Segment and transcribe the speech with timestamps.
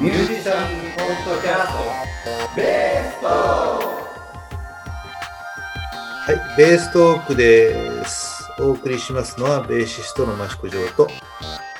[0.00, 3.26] ミュージシャンポッドキャストベースト
[6.16, 8.48] はい、ベーストークです。
[8.60, 11.10] お送りしますのは、ベーシストの益子城と、は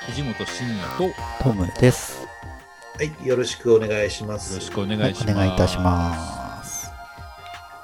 [0.09, 1.11] 藤本慎也とよ
[1.41, 2.27] トムです。
[3.05, 4.57] い、よろしくお願いします。
[4.57, 5.33] ろしくお願はいい、します。
[5.33, 6.91] お願いいたします。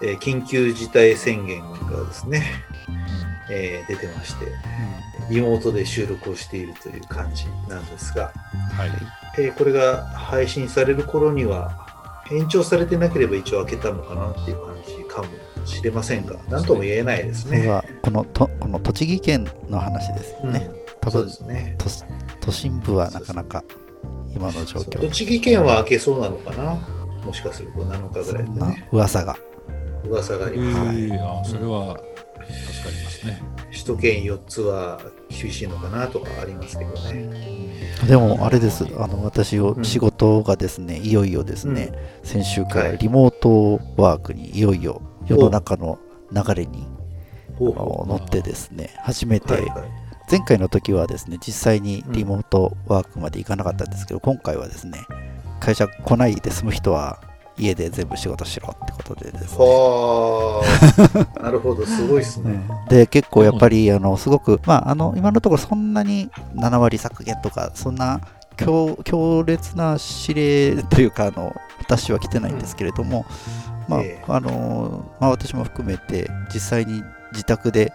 [0.03, 2.43] えー緊急事態宣言がですね、
[3.49, 4.47] えー出てまして、
[5.31, 8.33] リモートで収録をしているという感じなんですが、
[8.77, 8.91] はい。
[9.39, 11.87] えーこれが配信される頃には、
[12.31, 15.29] 延長されてなければ一応開けたのかなっていう感じかも
[15.67, 17.59] しれませんが、なんとも言えないですね。
[17.59, 20.71] これはこのとこの栃木県の話ですよね。
[21.01, 21.77] 多分そうですね。
[21.79, 21.87] 都
[22.41, 23.63] 都心部はなかなか
[24.35, 26.75] 今の状況栃木県は開けそうなのかな？
[27.25, 28.89] もしかすると7日ぐらいでそんなね。
[28.93, 29.37] 噂が。
[30.05, 30.79] 噂があえります。
[30.79, 33.43] ー、あそれは助かりますね。
[33.85, 37.29] 首都圏4つは厳しいのかなとかありますけどね。
[38.09, 38.87] でもあれです。
[38.99, 42.93] あの私仕事がですね、いよいよですね、先週かはい。
[42.93, 45.99] らリモートワークにいよいよ世の中の
[46.33, 46.87] 流れに
[47.61, 49.71] 乗ってですね、初めて
[50.31, 55.01] 前回の時はですね実際にリモートワークまで行かなかったんですけど、今回はですね
[55.61, 57.21] 会社来ないで済む人は
[57.57, 59.65] 家で全部仕事しろってことでですね。
[59.65, 60.63] は
[61.39, 62.63] あ、 なるほど、すごいですね。
[62.89, 68.21] で結構やっぱりあのすごくまああの今のところそんなに7割削減とかそんな
[68.57, 73.25] 強強烈な指令というかあの私は来てないんですけれども、
[73.89, 74.25] まあええ。
[74.27, 77.93] あのまあ、私も含めて実際に自宅で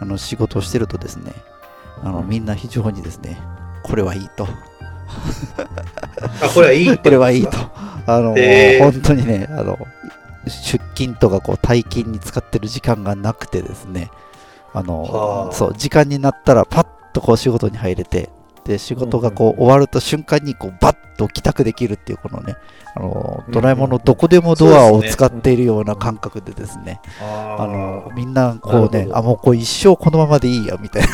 [0.00, 1.32] あの仕事をしてるとですね
[2.02, 3.38] あのみんな非常にですね
[3.82, 4.46] これはいいと
[6.42, 7.58] あ、これはいいってこれはいいと。
[8.06, 9.78] あの、ええ本当にねあの
[10.46, 14.10] 出勤とかこう退勤に使ってる時間がなくてですね。
[14.72, 15.52] あのはあ。
[15.52, 18.30] そう時間になったらパッとこう仕事に入れて
[18.64, 22.56] で仕事がこう終わると瞬間にこうバッと帰宅できるっていうこのね
[22.94, 27.00] あのドラえもんのどこでもドアを使っているような感覚でですね。
[27.20, 31.08] ああのーみんなこうねあもうこう一生このままでいいやみたいな。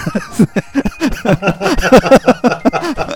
[3.12, 3.15] お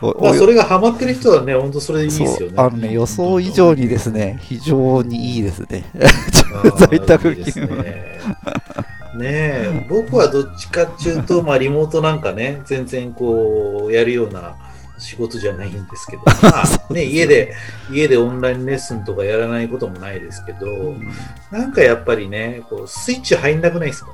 [0.00, 2.54] まあ、おそれがハマってる人はね、本当それでいいですよね。
[2.56, 5.84] あのね予想以上にですね非常にいいですね。
[6.78, 7.82] 在宅勤務。
[7.82, 8.18] ね。
[9.16, 14.54] ねえ、僕はどっちかっていうと、まあ、リモートなんかね、全然こう、やるような
[14.98, 17.54] 仕事じゃないんですけど、 まあ、ね、家で、
[17.90, 20.94] 家でオンラインレッスンとかやらないこともないですけど、
[21.50, 24.10] なんかやっぱりね、こう、スイッチ入んなくないですか？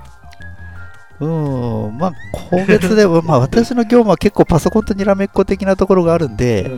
[1.20, 1.98] うん。
[1.98, 6.70] まあ個別でまあ私の業務は結構パソコンとにらめっこ的なところがあるんで、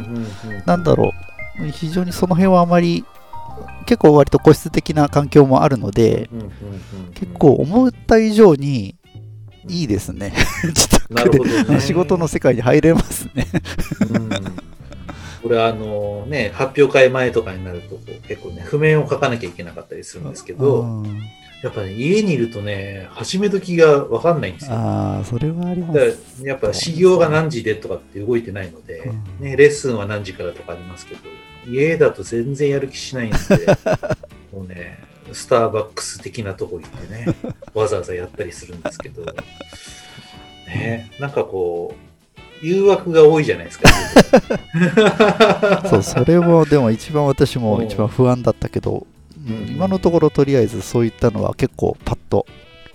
[0.64, 1.12] なんだろ
[1.60, 1.70] う。
[1.70, 3.04] 非常にその辺はあまり
[3.86, 6.28] 結構割と個室的な環境もあるので、
[7.14, 8.97] 結構思った以上に
[9.69, 10.32] いいですね。
[10.64, 11.30] 自宅
[11.66, 13.47] で仕事の世界に入れますね。
[14.10, 14.28] うん。
[15.42, 17.97] これあのね、発表会前とかになると
[18.28, 21.20] 結構ね、譜面を書かなきゃいけなかったりするんですけど、うん
[21.62, 24.72] やっぱね、家にいるとね、始め時がわかんないんですよ。
[24.75, 31.21] ああそれはありますやっぱ始業が何時でとかって動いてないので、うね、レッスンは何時からとかありますけど、
[31.69, 33.37] 家だと全然やる気しないんで、
[34.53, 34.99] もうね、
[35.33, 37.34] スターバックス的なとこ行ってね、
[37.75, 39.25] わざわざやったりするんですけど、
[40.66, 43.89] ね、なんかこう、誘惑が多いじゃないですか。
[45.89, 49.06] そうそれもでも一番私も一番不安だったけど、
[49.47, 49.69] うん。
[49.69, 52.47] 今のところとりあえずそういったのは結構パッと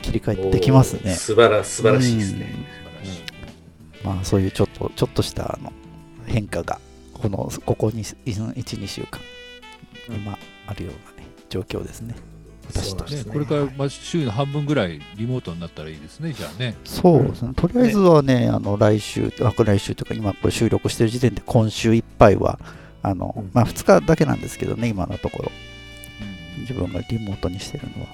[0.02, 1.14] 切り替えてできますね。
[1.14, 2.54] 素晴ら素晴らしいですね。
[4.04, 5.72] まあそういうちょっとちょっとしたあの
[6.26, 6.80] 変化が
[7.14, 9.20] このここに12週間。
[9.20, 9.42] うん
[10.10, 12.16] 今あるようなね状況ですね。
[12.68, 16.76] 私としてね、これからまあ週の半分ぐらいリモートになったらいいですね、じゃあね。
[16.86, 17.54] そうですね。
[17.56, 22.60] とりあえずはねあの来週あ来週というか今これ収録してる時点で今週いっぱいは
[23.04, 23.52] あの、うん。
[23.54, 25.52] まあ2日だけなんですけどね今のところ
[26.62, 28.10] 自分がリモートにしてるのは、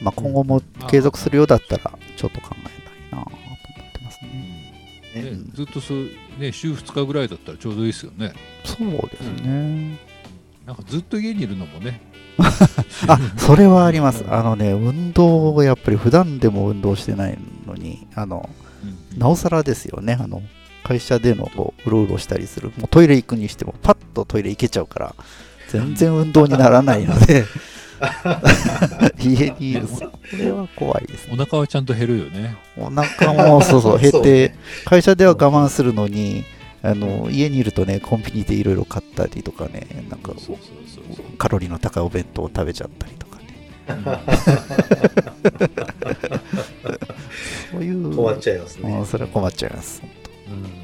[0.00, 4.30] まあ、今後も継続するようだったらちょっと考えたいなと思ってますね。
[5.14, 6.08] うんねうんずっとそう、
[6.38, 8.32] ね、週2日ぐらいだったらちょうどいいですよね。
[8.64, 9.98] そうですね。
[10.66, 12.00] なんかずっと家にいるのもね。
[13.08, 14.24] あそれはあります。
[14.28, 18.48] あのね、運動をやっぱり普段でも運動してないのに、あの
[19.12, 20.16] うんなおさらですよね。
[20.20, 20.42] あの
[20.84, 25.14] 会社でのこううろうろしたりする、もうトイレ行くにしても、パッとトイレ行けちゃうから、
[25.68, 27.44] 全然運動にならないので、
[29.20, 31.34] 家にいる、それは怖いですね。
[31.34, 32.56] お腹はちゃんと減るよね。
[32.76, 36.44] お腹もそうそう減ってね、会社では我慢するのに、
[36.82, 40.32] あの家にいるとね、コンビニでいろいろ買ったりとかね、なんか。
[41.38, 43.44] カロリーの高いお弁当を食べちゃったりとかね。
[47.72, 48.14] そういう。
[48.14, 48.92] 困っちゃいますね。
[48.92, 50.02] うんそれは困っちゃいます。
[50.48, 50.79] うん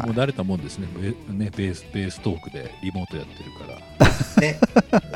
[0.00, 3.96] でも慣れたもんですねベねベースベーストークでリモートやってるから
[4.40, 4.58] ね。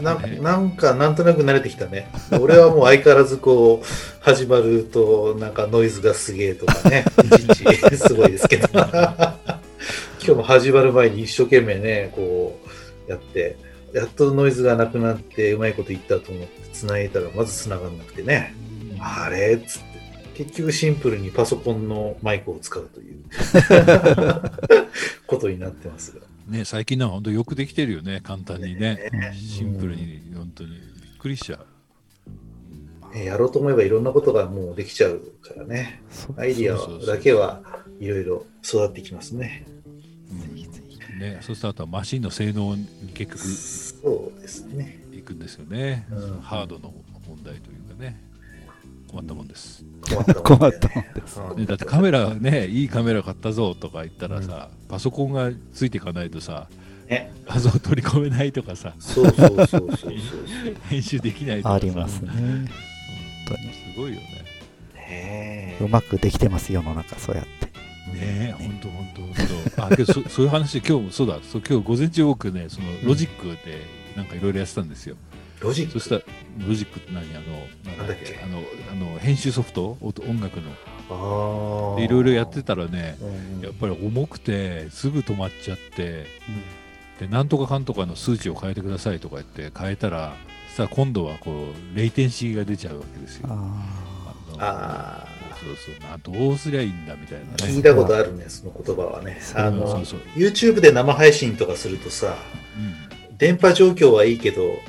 [0.03, 2.09] ななんか、なんとなく慣れてきたね。
[2.41, 3.87] 俺はもう相変わらずこう、
[4.21, 8.69] 始まると、なんかノイズがすげえとかね、いちいちすごいですけど。
[10.23, 12.59] 今日も始まる前に一生懸命ね、こ
[13.09, 13.57] う、やって、
[13.93, 18.55] やっとノイズがなくなって、うまいこと言ったと思って、繋いだら、まず繋がんなくてね。
[19.01, 19.90] あれっつって。
[20.41, 23.25] 結局シンプルにパソコンのマイクを使うという
[25.27, 26.23] ことになってますが。
[26.49, 29.11] ね最近なんか本当よくできてるよね簡単にね。
[29.13, 30.71] ねシンプルに本当に。
[30.71, 30.81] びっ
[31.19, 31.59] くりしちゃ
[33.13, 33.15] う。
[33.15, 36.01] ねやろうと思えばいろんなことがもうできちゃうからね。
[36.39, 37.61] アイディアだけは
[37.99, 39.67] いろいろ育ってきますね。
[41.19, 45.05] ねそうするとあとはマシンの性能に結局そうですね。
[45.13, 46.41] いくんですよね、うん。
[46.41, 46.95] ハードの
[47.29, 48.31] 問題というかね。
[49.11, 51.41] 困ったもんです、困った困ったもんです。
[51.51, 56.69] うんね、だってカメラねいいカメラ買ったぞとか言ったらさ、パソコンがついていかないとさ
[57.09, 57.33] ね。
[57.47, 60.15] 画像取り込めないとかさそうそうそうそうそう。
[60.89, 62.31] 編集できないとかさありますね。
[62.35, 62.69] うん
[63.51, 64.45] 当にすごいよね
[64.95, 67.67] ねうまくできてます、世の中、そうやって。
[67.67, 67.73] ね
[68.15, 69.35] え、ほんとほんとほん
[69.77, 69.87] と。
[69.87, 73.83] あ、けどそ そういう話で今日もそうだ、そう今日午前中僕ね、そのロジックで
[74.17, 75.17] なんかいろいろやってたんですよ。
[75.61, 76.23] ロジックそしたら、
[76.67, 77.25] ロジックって何？
[77.37, 79.99] あの、なんだっけ、あの、あの編集ソフト？
[80.01, 80.71] 音音楽の。
[81.11, 81.99] ああ。
[81.99, 86.27] でいろいろやってたらね、うんやっぱり重くて、すぐ止まっちゃって、
[87.19, 90.35] で、なんとかかんとかの数値を変えてくださいとか言って変えたら、
[90.75, 93.49] さあ今度はこう、レイテンシーが出ちゃうわけですよ。
[94.59, 95.27] あ
[95.63, 97.67] そうそうな、どうすりゃいいんだみたいなあ。
[97.67, 97.73] ね。
[97.75, 99.39] 聞いたことあるね、その言葉はね。
[99.43, 102.35] そうあのそうそう、YouTube で生配信とかするとさ、
[102.77, 103.11] うん
[103.41, 104.81] 電波状況はいいけど、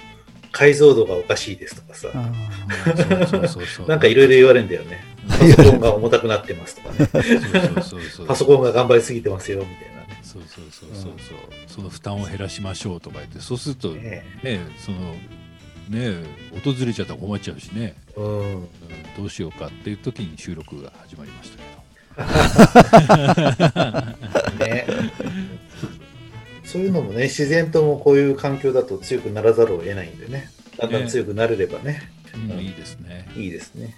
[0.51, 2.09] 解像度がおかしいですとかさ。
[3.87, 5.03] なんかいろいろ言われるんだよね。
[5.27, 7.07] パソコンが重たくなってますとかね。
[8.27, 10.19] パソコンが頑張りすぎてますよ、みたいなね。
[10.23, 11.37] そうそうそうそうそう。
[11.67, 15.15] その負担を減らしましょうとか言って、そうするとね、ねその、
[15.89, 16.23] ね、
[16.63, 18.39] 訪れちゃったら困っちゃうしね、うん。
[18.39, 18.67] うん
[19.17, 21.81] どうしようかっていう時に収録が始まりましたけど。
[24.65, 24.85] ね。
[26.71, 30.49] そういうのもね、自然ともこういう環境だと強くならざるを得ないんでね。
[30.77, 32.01] だんだん強くなれればね、
[32.33, 33.27] うん、いいですね。
[33.35, 33.93] いいですね。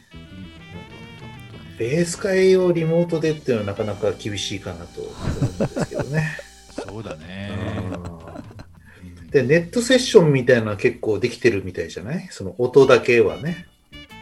[1.78, 6.38] ベース会をリモートでっていうのはなかなか厳しいかなと思うんですけどね。
[6.88, 7.52] そうだね。
[7.98, 12.28] うんで、ネットセッションみたいなの結構できてるみたいじゃない？
[12.30, 13.66] その音だけはね、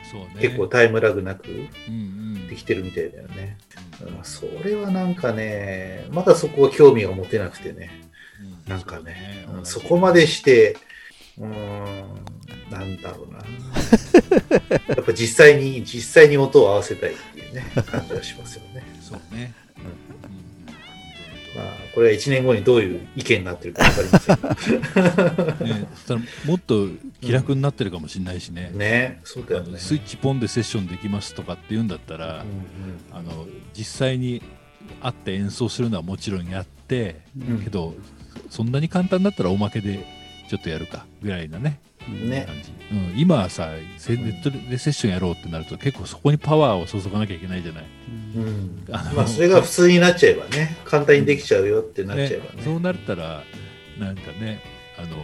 [0.09, 0.27] そうね。
[0.39, 1.97] 結構タイムラグなくうんう
[2.39, 2.47] ん。
[2.47, 3.57] できてるみたいだよね。
[4.01, 7.89] うんそれはなんかね、まだそこは興味が持てなくてね。
[8.65, 10.77] うんなんかね、そううんそこまでして、
[11.37, 11.51] うーん、
[12.71, 13.39] なんだろうな。
[14.95, 18.83] やっぱ実際に、実際に音を合わせたいっていうね、 感じはしますよね。
[19.01, 19.53] そうね。
[19.77, 19.91] うんうん
[21.53, 24.41] まあ、これは1年後にどういう意見になってるか分かりません
[25.35, 25.55] が。
[26.21, 26.87] ね、もっと
[27.19, 28.71] 気楽になってるかもしれないしね。
[28.73, 29.73] ね、そうだあよね。
[29.73, 34.41] のスイッチポンでセッションできますとかって言うんだったら、うんあの実際に
[35.01, 37.95] 会って演奏するのはもちろんやって、うんけど
[38.49, 40.05] そんなに簡単だったらおまけで
[40.49, 41.79] ちょっとやるかぐらいなね。
[42.07, 42.45] うんね。
[42.47, 47.85] 感じ、うん、今はさせネットでセッションやろうってなると結構そこにパワーを注がなきゃいけないじゃない。
[48.35, 48.83] うん。
[49.15, 52.61] まあ、それが普通になっちゃえばね、簡単にできちゃうよってなっちゃえばね。
[52.63, 53.43] そうなったら
[53.99, 54.61] なんかね
[54.97, 55.17] あの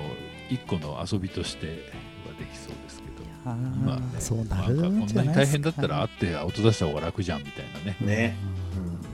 [0.49, 3.51] 一個の遊びとしてはできそうですけど。
[3.51, 7.97] あ今はねーそうななんかこるんんなに大じゃないですか、変だったら会って音出した方が楽じゃんみたいなね。
[8.01, 8.35] ね。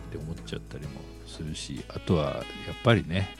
[0.10, 0.90] って思っちゃったりも
[1.26, 2.44] するしあとはやっ
[2.84, 3.36] ぱりね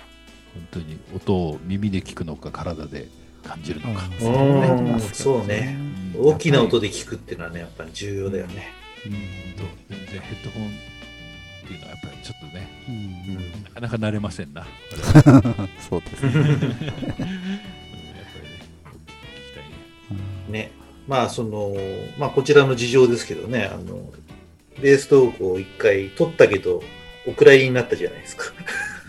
[0.54, 3.08] 本当に音を耳で聞くのか体で
[3.44, 4.94] 感じるのか、うん。
[4.94, 5.00] うん。
[5.00, 5.78] そうそうね。
[6.16, 6.26] うん。
[6.28, 8.70] 大きな音で聞くっていうのはね、やっぱり重要だよね。
[9.06, 9.12] うん。
[9.12, 9.20] 本
[9.90, 10.70] 当全然ヘッドホンっ
[11.68, 13.64] ていうのはやっぱりちょっとねうんうん。
[13.64, 14.66] なかなか慣れませんな。
[15.90, 16.32] そうですね。
[16.32, 16.42] うん。
[16.42, 17.18] やっぱりね聞き
[19.54, 19.64] たい
[20.50, 20.68] ね。
[20.68, 20.72] ね。
[21.08, 21.76] まあ、その、
[22.18, 24.10] まあ、こちらの事情ですけどね、あの、
[24.82, 26.82] ベーストークを一回取ったけど、
[27.28, 28.46] お蔵入りになったじゃないですか。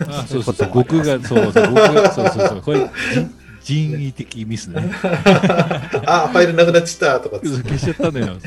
[0.01, 0.71] あそうそうそう。
[0.73, 2.61] 僕がそうそう僕がそうそうそう。
[2.61, 2.89] これ
[3.63, 4.91] 人人為的ミスね。
[6.05, 8.37] あ、ファイルなくなっちゃったとか消しちゃったのよ。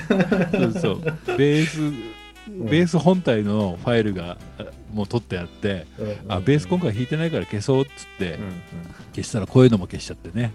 [0.52, 1.36] そうそう。
[1.36, 1.78] ベース、
[2.48, 6.32] ベース本体のファイルがあもう取ってあって、うん。
[6.32, 8.52] あ、ベース今回弾いてないから消そうっつって、うんうん。
[9.14, 10.52] 消したらこういうのも消しちゃってね。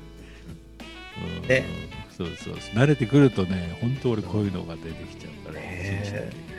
[1.42, 1.48] うん。
[1.50, 1.66] ね
[2.18, 2.54] そうそう。
[2.60, 2.76] そう。
[2.76, 6.53] 慣れてくるとね、本当俺こういうのが出てきちゃうから、ねで、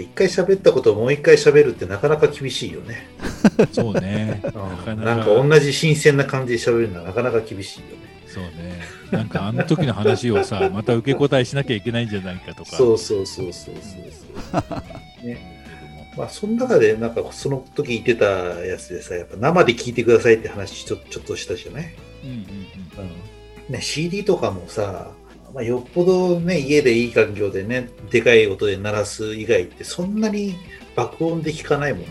[0.00, 3.08] 一回喋ったことをもう一回喋るってなかなか厳しいよね。
[3.72, 4.40] そうね。
[4.44, 8.08] うんなかなんか同じ新鮮な感じで喋るのはなかなか厳しいよね。
[8.26, 8.80] そうね。
[9.10, 12.76] なんかあの時の話をさ、 また受け答えしなきゃいけないんじゃないかとか。
[12.76, 14.04] そうそうそうそうそう
[14.52, 14.76] そ
[15.22, 15.26] う。
[15.26, 15.56] ね。
[16.16, 25.12] まあ、その中で、なんかその時言ってたやつでさ、やっぱ生で聞いてくださいって話ちょちょっとしたじゃない、うんうんうんね、CD とかもさ、
[25.54, 30.56] まあ、よっぽどね、家でいい環境でね、でかい音で鳴らす以外って、そんなに
[30.94, 32.08] 爆音で聞かないもんね。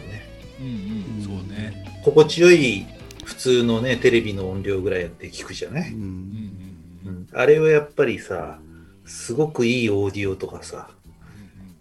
[0.59, 2.01] うんうんそうね。
[2.03, 2.85] 心地よい
[3.23, 5.97] 普通のね、テレビの音量ぐらいで聞くじゃない、うん。
[5.97, 8.59] うんうんうんあれはやっぱりさ、
[9.05, 10.89] すごくいいオーディオとかさ、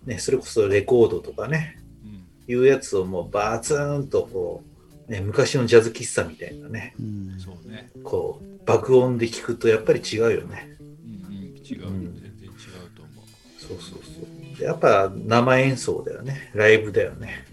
[0.04, 2.52] ね、それこそレコードとかね、うん。
[2.52, 4.62] いうやつをもうバツンとこ
[5.08, 7.38] う、ね、昔のジャズ喫茶みたいなね、うん。
[7.38, 7.90] そうね。
[8.04, 10.75] こう、爆音で聞くとやっぱり違うよね。
[11.68, 13.26] 違ううん全然違うと思う
[13.58, 14.20] そうそうそ
[14.54, 14.58] う。
[14.58, 16.50] でやっぱ生演奏だよね。
[16.54, 17.44] ライブだよね。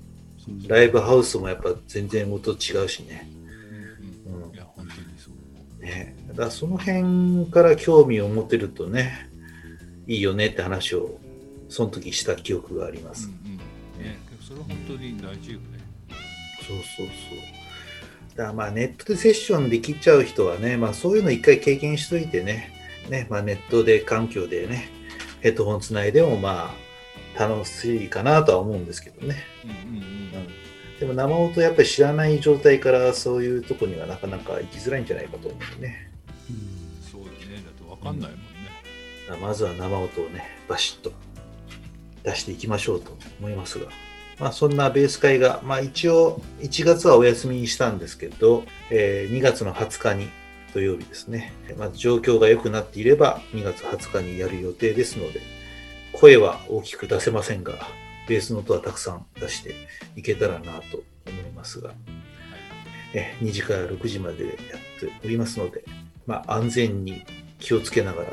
[0.68, 2.54] ライブハウスもやっぱ全然音違
[2.84, 3.30] うしね。
[4.28, 9.30] うんうんいや本当にそうねだからその辺から興味を持てるとね、
[10.08, 11.20] いいよねって話を
[11.70, 13.28] その時した記憶があります。
[13.28, 13.58] うんうん
[14.04, 15.80] ねそれは本当に大事よね
[16.68, 17.08] そうそうそう。
[18.36, 22.73] だからまあネットでセッションできちゃう人はね、まあそういうの一回経験しといてね、
[23.10, 24.90] ね、まあネットで環境でね、
[25.42, 26.74] ヘッドホンつないでもま
[27.38, 29.44] あ楽しいかなとは思うんですけどね。
[29.64, 30.14] うんうんうん
[31.00, 36.10] でも生音やっぱり知らない状態からそういうとこにはなかなか行きづらいんじゃないかと思うね。
[37.12, 38.46] そうよねだってわかんないもんね
[39.28, 41.12] だからまずは生音をね、バシッと
[42.24, 43.88] 出していきましょうと思いますが。
[44.40, 50.30] まあそんなベース会が、まあ一応1月はお休みにしたんですけど、えー2月の20日に
[50.74, 51.54] 土曜日ですね。
[51.78, 55.42] まず状況が良くなっていれば2月20日にやる予定ですので、
[56.14, 57.74] 声は大きく出せませんが、
[58.28, 59.76] ベースの音はたくさん出して
[60.16, 61.94] いけたらなと思いますが、
[63.14, 64.56] え2時から6時までやっ
[65.00, 65.84] ておりますので、
[66.26, 67.24] まあ、安全に
[67.60, 68.30] 気をつけながら、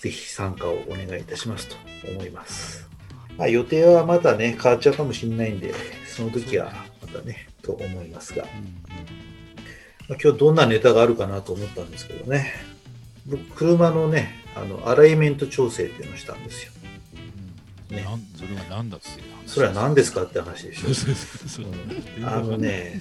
[0.00, 1.76] ぜひ参加をお願いいたしますと
[2.08, 2.88] 思います。
[3.36, 5.74] まあ、予定はまだね、変わっちゃうかもしれないんで、
[6.06, 8.52] その時はまたね、と思いますが、まあ、
[10.08, 12.52] 今日どんなネタがあるかなと思ったんですけどね、
[13.26, 16.72] 僕、車のね、あの、アライメント調整っていうのをしたんですよ。
[17.92, 18.06] ね。
[18.36, 19.08] それは何だって
[19.46, 20.88] それは何ですかって話でしょ。
[20.92, 20.94] そう。
[20.94, 21.66] そうそうそう。
[22.18, 22.26] うん。
[22.26, 23.00] あのね、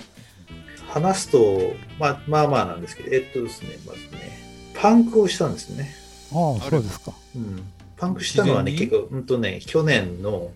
[0.88, 4.40] 話すと、まあ、まあまあなんですけど、えっとですね、まずね、
[4.76, 5.96] パンクをしたんですね。
[6.34, 7.14] ああ、そうですか。
[7.36, 7.64] うん、
[7.98, 10.52] パンクしたのはね、結構、うんとね、去年の、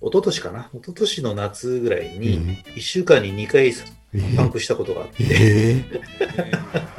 [0.00, 0.70] 一昨年かな？
[0.74, 3.72] 一昨年の夏ぐらいに、1週間に2回え
[4.36, 5.84] パンクしたことがあって、ええ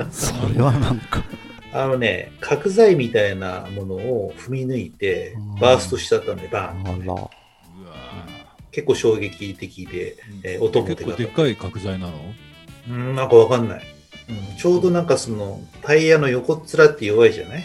[0.04, 0.12] ー。
[0.12, 1.24] それはなんか。
[1.72, 7.30] あのね、角材みたいなものを踏み抜いてうん、バーストしちゃったんで、バあーンってね、
[8.72, 12.14] 結構衝撃的で、ーえー音も結構でっかい角材なの？
[12.90, 13.84] うん、なんかわかんない。
[14.30, 17.64] うんちょうどなんかそのタイヤの横っ面って弱いじゃない？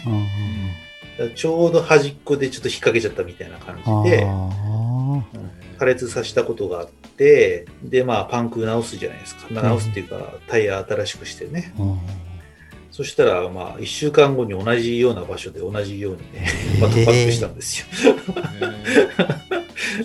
[1.35, 5.23] ちょうど端っこでちょっと引っ掛けちゃったみたいな感じで、あうん
[5.77, 9.47] 破裂させたことがあって、で、まあ、パンク直すじゃないですか。
[9.49, 11.73] 直すっていうか、タイヤ新しくしてね。
[12.91, 16.47] そしたら、まあ、1週間後に同じような場所で同じようにね、
[16.79, 17.87] またパンクしたんですよ。
[17.97, 19.35] えー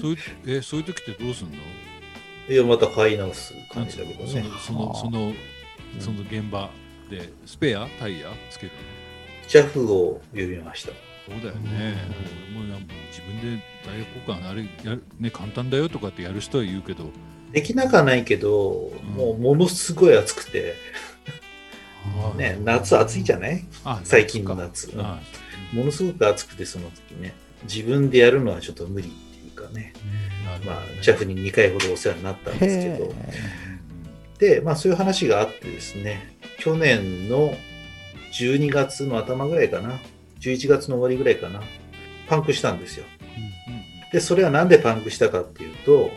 [0.00, 1.54] そういうえーそういう時ってどうすんの？
[2.48, 4.44] いや、また買い直す感じだけどね。
[4.64, 5.32] そのそのその
[5.98, 6.70] その現場
[7.10, 8.72] でスペアタイヤつける
[9.48, 10.92] ジャフを呼びました。
[11.26, 11.94] そうだよね、
[12.52, 17.04] もうなんか自分でダイヤ交換あれやる、ね、簡単だよとかってやる人は言うけど、
[17.52, 20.74] できなくはないけど、もうものすごい暑くて、
[22.34, 23.64] あね、夏暑いじゃない？
[23.84, 24.90] あ最近の夏。
[24.90, 25.20] うんあ
[25.72, 29.92] ものすごく暑くて、その時ね、自分でやるのはちょっと無理っていうかね、ね、
[31.00, 33.14] ジャフに2回ほどお世話になったんですけど、
[34.40, 37.54] で、まあそういう話があってですね、去年の
[38.32, 40.00] 12月の頭ぐらいかな、
[40.40, 41.62] 11月の終わりぐらいかな、
[42.28, 43.04] パンクしたんですよ。
[44.12, 46.10] で、それはなんでパンクしたかっていうと、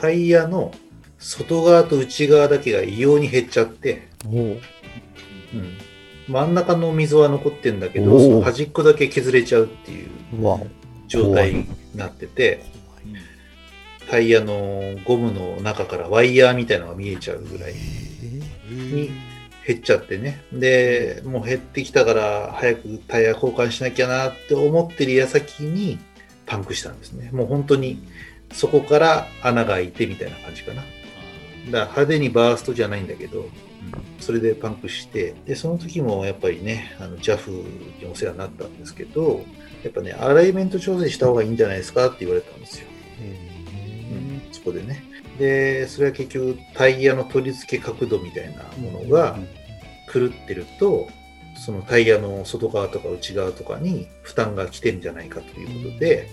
[0.00, 0.72] タイヤの
[1.18, 4.34] 外側と内側だけが異様に減っちゃって、おう。
[5.52, 5.78] うん、
[6.28, 10.08] 真ん中の溝は残ってんだけど、その端っこだけ削れちゃうっていう
[11.08, 12.80] 状態になってて、うん
[14.10, 18.72] タイヤのゴムの中からワイヤーみたいなのが見えちゃうぐらいえ。
[18.72, 19.10] に
[19.66, 20.42] 減っちゃってね。
[20.52, 25.98] で、もう減ってきたから早くタイヤ交換しなきゃなって思ってる矢先に
[26.46, 27.30] パンクしたんですね。
[27.32, 28.02] もう本当に
[28.52, 30.82] そこから穴が開いてみたいな感じかな。
[30.82, 30.90] だか
[31.70, 33.48] ら派手にバーストじゃないんだけど、
[34.18, 39.44] それでパンクして、で、その時もやっぱりね、あの JAF にお世話になったんですけど、
[39.82, 42.86] やっぱね、アライメント調整した方がいいんじゃないですかって言われたんですよ。
[43.20, 45.09] うんそこでね。
[45.40, 49.36] で、それは結局タイヤの取り付け角度みたいなものが
[50.12, 51.08] 狂ってると、
[51.56, 56.28] そのタイヤの外側とか内側とかに負担が来てるんじゃないかということで、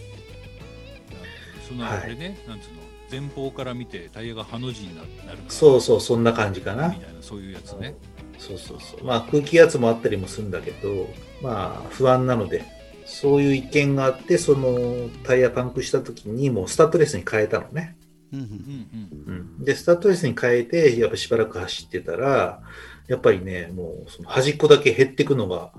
[1.68, 2.78] そのあれね、なんつうの？
[3.10, 6.96] 前方から見てタイヤがハの字にななるかそうそう、そんな感じかなみ。
[6.96, 7.96] たいなそういうやつね
[8.38, 9.04] そうそうそう。
[9.04, 11.08] まあ空気圧もあったりもするんだけど、
[11.42, 12.64] まあ不安なので、
[13.06, 17.97] そういう意見があって、そのタイヤパンクした時にもうスタッドレスに変えたのね。
[18.34, 18.50] うんううん。
[18.50, 22.62] んうん、で、スタッドレスに変えて、やっぱしばらく走ってたら、
[23.08, 25.72] やっぱりね、もうその端っこだけ減ってくのが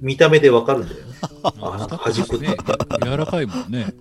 [0.00, 1.14] 見た目でわかるんだよね。
[1.42, 2.36] あなんか端っこ。
[2.38, 2.56] ね
[3.04, 3.92] 柔らかいもんね。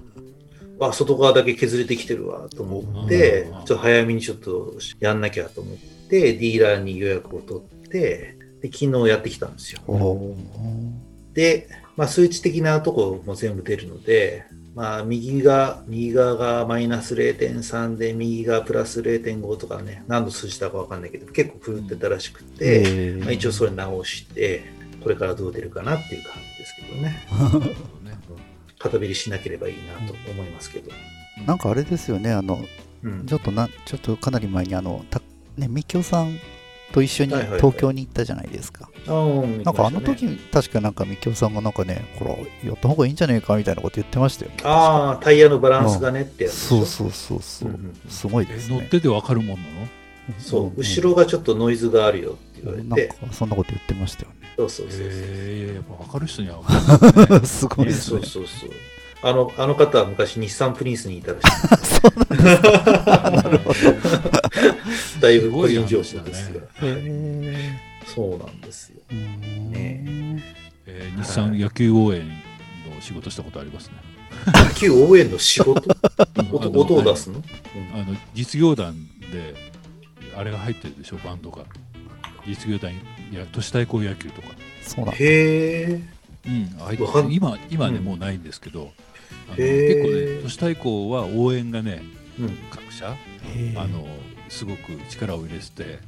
[0.80, 5.78] あ、外側だけ削れてきてるわと思ってうん、ちょっと早めにちょっとやんなきゃと思っ
[6.10, 9.82] て、ディーラーに予約を取って、で昨日やってきたんですよ。
[11.34, 24.64] で、まあ、数値的なとこも全部出るので、まあ、右が、右側がマイナス0.3で、右がプラス0.5とかね、何の数字だかわかんないけど、結構狂ってたらしくて、えーまあ、一応それ直して、
[25.04, 27.28] これからどう出るかなっていう感じですけどね。
[28.80, 30.92] 片べりしなければいいなと思いますけど。
[31.46, 32.66] なんかあれですよね、あの、
[33.04, 35.22] うんちょっとな、ちょっとかなり前に、あの、た
[35.58, 36.40] ね、みきおさん
[36.94, 38.88] と一緒に東京に行ったじゃないですか。
[39.06, 42.32] なんかあの見ましたね時、確かなんかみきおさんがなんかね、ほら、
[42.64, 44.58] やった方がいいんじゃねえかみたいなこと言ってましたよね。
[44.64, 48.78] ああ、タイヤのバランスがねってやつそうそうそうそううんうんすごいえですね。
[48.78, 49.88] 乗っててわかるもんなの？
[50.40, 55.08] そう、ん後ろがちょっとノイズがあるよって言われなんて、かそんなこと言ってましたよそうそうそうそう。
[55.10, 57.46] ええやっぱ分かる人には分かる、ね。
[57.48, 58.26] すごいねですねそう。
[58.26, 58.70] そうそう。
[59.26, 61.48] あの、あの方は昔日産プリンスにいたらしい。
[65.20, 66.62] だいぶ個人情報ですが。
[66.82, 69.02] へそうなんですよ。
[69.12, 70.44] ね
[70.86, 73.96] えー日産野球応援の仕事したことありますね。
[74.70, 75.82] 野球応援の仕事？
[76.52, 77.42] 音音を出すの、
[77.94, 79.56] あの実業団で
[80.36, 81.64] あれが入ってるでしょバンドが
[82.48, 82.96] 実業団い
[83.32, 84.50] や都市対抗野球とか、
[84.82, 85.18] そうなんだ。
[85.18, 85.26] へ
[85.90, 86.02] え。
[86.46, 88.92] うん、今今ね、うんもうないんですけど
[89.56, 92.04] 結構ね都市対抗は応援がね
[92.38, 92.58] うん。
[92.70, 93.16] 各社
[93.78, 94.06] あの
[94.54, 96.00] すごく力を入れてて。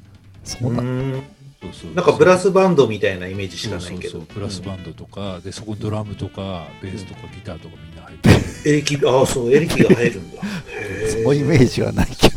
[0.43, 1.23] そうなん
[1.61, 1.93] そうそう。
[1.93, 3.95] なんかブラスバンドみたいなイメージしかないけど。
[3.95, 4.35] そうそうそう。
[4.35, 8.29] ブラスバンドとか、でそこにドラムとかベースとかギターとかみんな入って
[8.63, 10.41] てエレキ、ああ、そう、エレキが入るんだ。
[10.69, 12.35] へ そのイメージはないけど、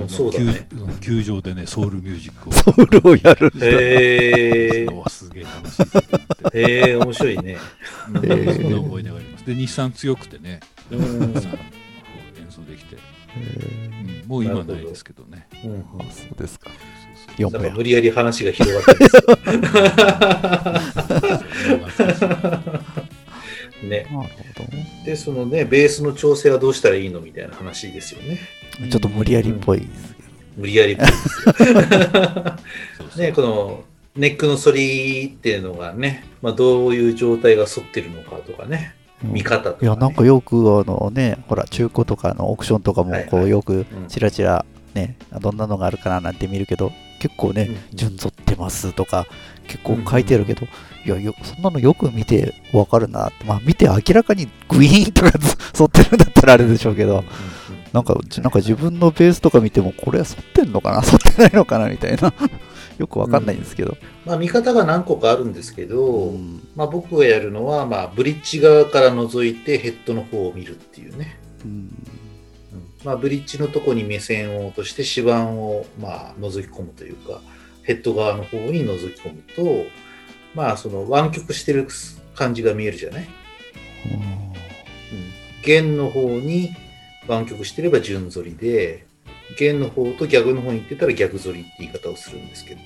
[0.00, 0.66] うんそうだね。
[1.00, 2.52] 球球場でねソウルミュージックを。
[2.52, 3.66] ソウルをやるんだ。
[3.66, 5.82] へえのはすげえ楽しい
[6.54, 7.56] へえ、面白いね。
[8.12, 8.54] うん。
[8.54, 9.46] そんな思い出があります。
[9.46, 10.60] で、日産強くてね、
[10.90, 11.32] うん。
[11.34, 11.58] 日産
[12.38, 12.96] 演奏できて、
[13.36, 15.46] うんもう今はないですけどね。
[15.64, 16.70] うんあそうですか。
[16.70, 16.76] そ
[17.46, 17.82] う無。
[17.82, 19.16] 理やり話が広がったんです
[23.84, 24.06] ね。
[24.10, 24.30] なる
[25.04, 28.38] で、そのね、ベースの調整はどうしたらいいのみたいな話ですよね。
[28.76, 28.90] ほど。
[28.90, 30.28] ちょっと無理やりっぽいですけど。
[30.56, 31.12] 無理やりっぽいで
[33.12, 33.84] すね、この
[34.16, 39.76] ネックの反りっていうのがね、まあ、どういう状態が反ってるのかとかね、うん見方とか、ね。
[39.82, 47.96] いや、なんかよく、あのね、ほら、中古とかのオークションとかもこう、よくうん、ちらちら、ね、どんなのがあるかななんて見るけど、結構ね、うん。
[47.96, 49.26] 順沿ってますとか、
[49.66, 50.66] 結構書いてるけど、
[51.04, 57.24] いやよ、そんなのよく見てわかるなって、まあ、見て明らかにグイーンとかず 沿ってるんだったらあれでしょうけど、
[57.92, 62.32] なんか、じなんか自分のベースとか見ても、これは沿ってんのかな、沿ってないのかなみたいな、
[62.98, 63.96] よくわかんないんですけど。
[64.26, 66.68] まあ、見方が何個かあるんですけど、うん。
[66.76, 71.38] まあ、僕がやるのは、まあ、ブリッジ側から覗いてヘッドの方を見るっていうね。
[71.64, 71.70] うん。
[71.70, 71.90] うん。
[73.04, 77.40] まあ、ブリッジのとこに目線を落として指板を、まあ、覗き込むというか、
[77.84, 79.88] ヘッド側の方に覗き込むと、
[80.54, 81.88] まあ、その湾曲してる
[82.34, 83.28] 感じが見えるじゃない、
[85.62, 86.74] 弦の方に
[87.26, 89.07] 湾曲してれば順反りで、
[89.56, 92.80] 弦の方と逆の方に行ってたら逆反りって言い方をするんですけど、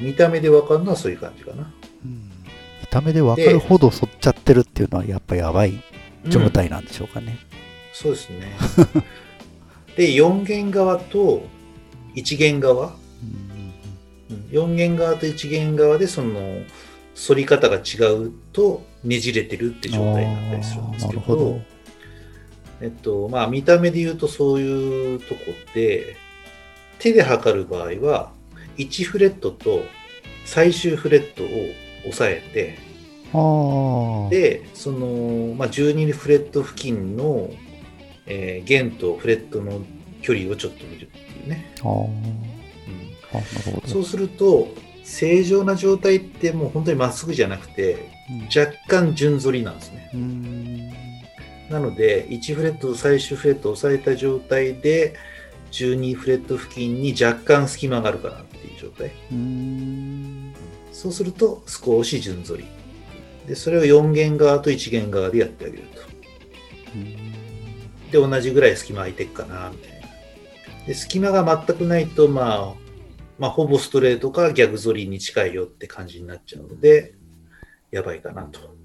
[0.00, 1.72] 見た目でわかるのはそういう感じかな。
[2.04, 2.30] うん。
[2.80, 5.80] 見た目でわかるほど沿っちゃってるっていうのは、やっぱやばい
[6.26, 7.38] 状態なんでしょうかね。
[7.92, 8.56] そうですね。
[9.96, 11.46] で、4弦側と
[12.14, 12.96] 1弦側、
[14.28, 14.36] うん。
[14.50, 16.62] 4弦側と1弦側でその
[17.16, 21.60] 反り方が違うとねじれてるって状態になったりするんですけど
[22.80, 25.40] えっとまあ見た目で言うとそういうとこ
[25.74, 26.16] で
[26.98, 28.30] 手で測る場合は
[28.76, 29.84] 1フレットと
[30.44, 31.46] 最終フレットを
[32.08, 32.86] 押さえて。
[34.30, 37.50] でその、まあ、12フレット付近の、
[38.24, 39.82] えー弦とフレットの
[40.22, 41.72] 距離をちょっと見るっていうね、
[43.84, 43.88] うん。
[43.88, 44.68] そうすると
[45.04, 48.46] 正常な状態ってもう本当にまっすぐじゃなくてうん。
[48.46, 50.10] 若干順反りなんですね。
[50.14, 50.95] うーん
[51.70, 55.16] なので1フレットと最終フレットを押さえた状態で
[55.72, 59.10] 12フレット付近に若干隙間があるかなっていう状態。
[60.92, 62.64] そうすると少し順反り。
[63.46, 66.00] でそれを4弦側と1弦側でやってあげると。
[66.94, 67.36] うん。
[68.10, 70.06] で、同じぐらい隙間空いてるかな、みたいな。
[70.86, 72.74] で、隙間が全くないと、まあ、
[73.38, 77.14] まあ、ほぼストレートか逆反りに近いよって感じになっちゃうので、
[77.90, 78.75] やばいかなと。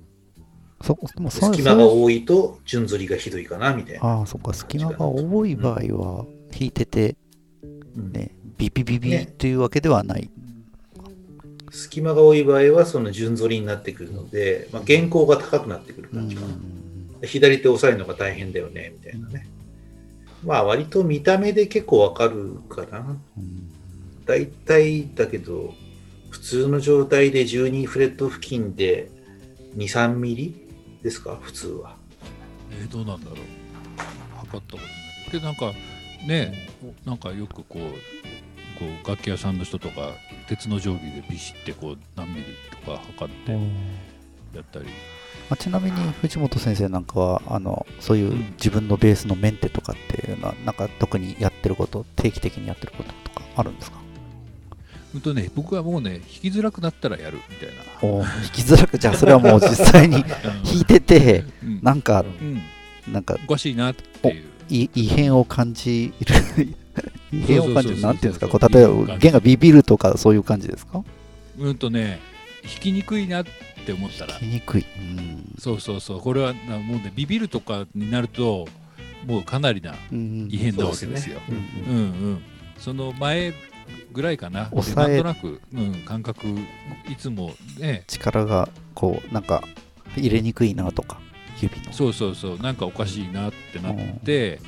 [0.83, 4.05] そも隙間が多いと順反りがひどいかなみたいな。
[4.05, 6.25] ああ、そっか、隙間が多い場合は、
[6.57, 7.15] 引いてて、
[7.95, 10.29] うんね、ビビビビねというわけではない。
[11.69, 17.27] 隙間が多い場合はその順反りになってくるので、まあ、原稿が高くなってくるうん感じかな。
[17.27, 19.47] 左手押さえるのが大変だよねみたいなね。
[20.43, 22.99] まあ割と見た目で結構わかるかな。
[23.37, 23.71] うん
[24.25, 25.73] 大体だけど、
[26.29, 29.09] 普通の状態で12フレット付近で
[29.75, 30.67] 2、3ミリ
[31.03, 31.37] ですか？
[31.41, 31.95] 普通は。
[32.71, 33.37] えーどうなんだろう。
[34.39, 34.85] 測ったことない。
[35.31, 35.71] けどなんか
[36.27, 36.69] ね
[37.05, 40.11] なんかよくこうこう楽器屋さんの人とか
[40.47, 42.45] 鉄の定規でビシってこう何ミリ
[42.85, 43.51] とか測って
[44.55, 44.91] やったり、ま
[45.51, 48.51] あ、ちなみに藤本先生なんかはあのそういううん。
[48.53, 54.00] 自分のベースのメンテとかっていうのはなんか特にやってること定期的にやってることとかあるんですか？
[55.13, 57.83] ほんとね僕はもうね弾きづらくなったらやるみたいな。
[58.01, 60.33] おー弾きづらくじゃあそれはもう 実際に弾
[60.81, 61.79] いててうん。
[61.81, 62.61] なんかうん。
[63.11, 64.43] なんかおかしいなっていう。
[64.69, 66.35] い異変を感じる。
[67.33, 68.01] 異変を感じる。
[68.01, 68.47] なんていうんですか？
[68.47, 71.03] こう例えば弦がビビるとかそういう感じですか？
[71.59, 72.19] うんとね
[72.63, 73.45] 弾きにくいなっ
[73.85, 74.31] て思ったら。
[74.33, 74.85] 弾きにくい。
[74.97, 75.55] うん。
[75.59, 76.19] そうそうそう。
[76.21, 78.67] これはなもうねビビるとかになると
[79.27, 81.39] もうかなりなうん異変なわけですよ。
[81.47, 81.95] そううん。
[81.95, 82.41] うんうん。
[82.77, 83.53] その前
[84.11, 84.65] ぐらいかな。
[84.65, 86.47] で抑えなんとなく、うん、感覚
[87.09, 88.03] いつもね。
[88.07, 89.63] 力がこうなんか
[90.15, 91.19] 入れにくいなとか
[91.61, 91.93] 指の。
[91.93, 92.57] そうそうそう。
[92.59, 94.59] なんかおかしいなってなって、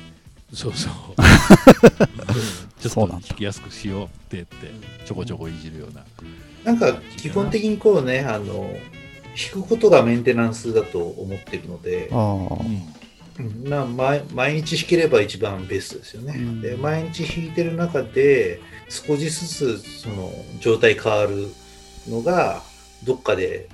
[0.52, 0.92] そうそう。
[2.80, 4.70] ちょっと弾きやすくしようって言って
[5.06, 6.04] ちょこちょこいじるような、
[6.64, 8.70] なんか基本的にこうね、あの、
[9.52, 12.82] 弾くことがメンテナンスだと思ってるので、ああうん
[13.38, 16.34] な毎毎日弾ければ一番ベストですよね。
[16.36, 16.60] うん。
[16.60, 21.48] で毎日弾いてる中で少しずつその状態変わる
[22.08, 22.62] のが
[23.04, 23.68] どっかで、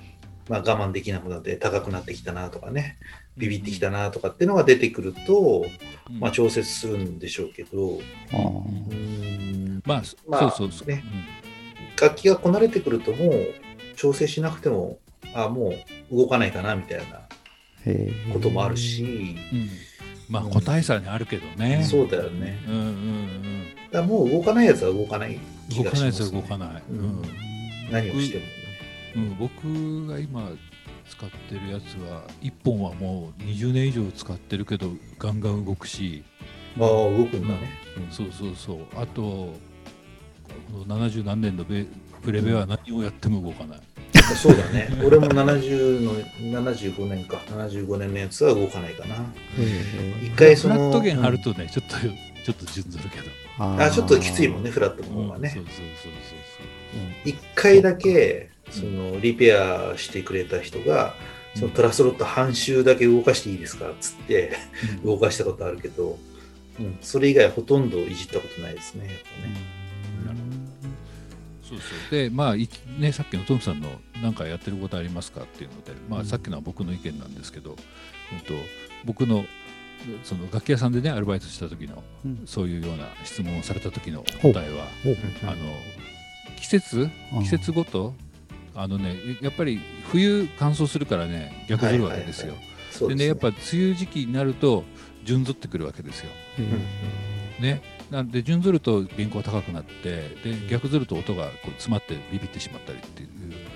[0.49, 2.99] まあ、我慢できなくなって高くなってきたなとかね
[3.37, 5.67] ビビってきたなとかっていうのが出てくると、
[6.09, 6.21] うん。
[6.21, 8.01] まあ、調節するんでしょうけど。
[8.33, 9.83] うん。
[9.85, 11.05] まあ、まあそうそうそう、ね。
[12.01, 13.55] 楽器がこなれてくるともう
[13.97, 14.99] 調整しなくても
[15.35, 15.75] あも
[16.11, 17.21] う動かないかなみたいな
[18.33, 19.59] こともあるし、うん。
[19.59, 19.69] うん。
[20.29, 22.59] まあ個体差にあるけどね、そうだよね。
[22.67, 23.67] うんうんうん。
[23.91, 25.39] だもう動かないやつは動かない
[25.69, 26.37] 気動かないやつがします、ね。
[26.37, 27.01] は動かない、ううん。
[27.01, 27.23] ん
[27.91, 28.51] 何をしてもね。
[29.17, 30.51] うん、僕が今
[31.09, 36.23] 使ってるやつは1本はもう20年以上使ってるけどガンガン動くし、
[36.79, 37.69] ああ、動くんだね。
[38.11, 38.79] そうそうそう。
[38.97, 41.87] あとこの70何年のベ
[42.23, 43.81] プレベは何をやっても動かない、
[44.37, 44.91] そうだね。
[45.05, 47.43] 俺も70の、75年か。
[47.49, 49.17] 75年のやつは動かないかな。
[50.23, 51.97] 一回その、フラット弦張るとね、ちょっと
[52.45, 53.31] ちょっと順ずるけど、うん
[53.83, 55.65] あちょっときついもんね、フラットのうん方がねそう。
[55.65, 56.13] そうそう
[57.25, 61.15] 一回だけ、その、リペアしてくれた人が、
[61.55, 66.19] そのトラスロット半周だけ動かしていいですかっつってそうそう、動かしたことあるけど、
[66.79, 69.07] うん、それ以外ほとんどいじったことないですね。
[69.07, 69.80] やっぱね
[71.71, 72.11] そうそう。
[72.11, 73.89] でまあいねさっきのトムさんの
[74.23, 76.27] 何かやってることありますかっていうので、まあ、うん。
[76.27, 77.77] さっきのは僕の意見なんですけど、うん、
[78.41, 78.55] と
[79.05, 79.45] 僕の
[80.25, 82.43] その楽器屋さんでねアルバイトした時のうん。
[82.47, 85.57] そういうような質問をされた時の答えはおあの
[86.57, 87.09] 季節？
[87.33, 87.43] うん。
[87.43, 88.15] 季節ごと？
[88.75, 89.81] あのねやっぱり
[90.11, 92.55] 冬乾燥するからね逆ずるわけですよ。
[93.09, 93.27] でね。
[93.27, 94.85] やっぱ梅雨時期になると
[95.25, 96.31] 順ずってくるわけですよ。
[96.59, 96.65] へ
[97.59, 103.29] えね、なんで順ずると原稿が高くなってで逆ずると音がこう詰まってビビってしまったりっていう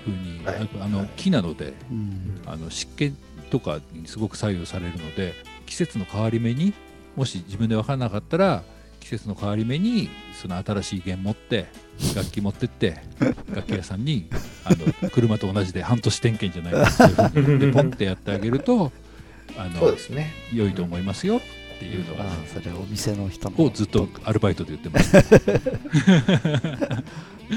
[0.05, 0.69] 風に、はい。
[0.81, 1.09] あのはい。
[1.15, 2.41] 木なのでうん。
[2.45, 3.13] あの湿気
[3.49, 5.33] とかにすごく左右されるので
[5.65, 6.73] 季節の変わり目に
[7.15, 8.63] もし自分で分からなかったら
[8.99, 11.67] 季節の変わり目にその新しい弦持って
[12.15, 12.97] 楽器持ってって
[13.53, 14.27] 楽器屋さんに
[14.63, 14.71] あ
[15.03, 18.91] の車と同じで半年点検じゃないですけど でポンってやってあげると
[19.57, 20.33] あのね。
[20.51, 21.39] 良いと思いますよ
[21.75, 25.15] っていうのがそれお店の人のをずっとアルバイトで言ってます。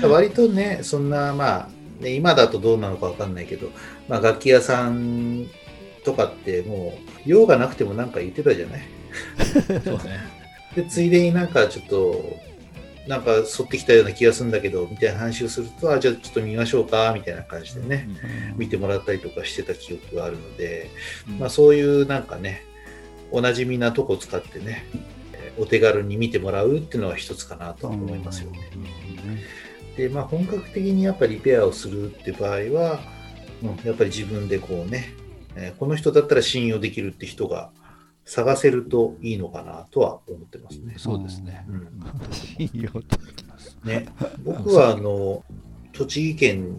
[0.06, 1.68] 割とね、そんな、ま
[2.00, 3.70] あ、ね、今だとどうなのかわかんないけど、
[4.08, 5.46] まあ、楽器屋さん
[6.04, 8.80] とかってもう、用がなくてもなんか言ってたじゃない？
[9.84, 10.18] そうね。
[10.76, 12.36] で、ついでになんかちょっと、
[13.06, 18.06] なんか沿ってきたような気がするんだけど、みたいな話をすると、あ、じゃあちょっと見ましょうか、みたいな感じでね、
[18.52, 20.90] うん見てもらったりとかしてた記憶があるので、
[21.28, 22.64] うんまあそういうなんかね、
[23.30, 24.86] おなじみなとこ使ってね、
[25.32, 28.60] えーお手軽に見てもらうっていうのは一つかなと思いますよね。
[29.96, 33.00] で、まあ、本格的にやっぱりリペアをするって場合は、
[33.62, 35.12] うんやっぱり自分でこうね、
[35.56, 37.70] えーこの人だったら信用できるって人が
[38.24, 40.94] 探せるといいのかなとは思ってますね。
[40.96, 41.66] そうですね。
[41.68, 41.88] うん
[42.30, 43.02] 信用と
[43.84, 44.06] ね
[44.44, 45.44] 僕はあの
[45.92, 46.78] 栃木県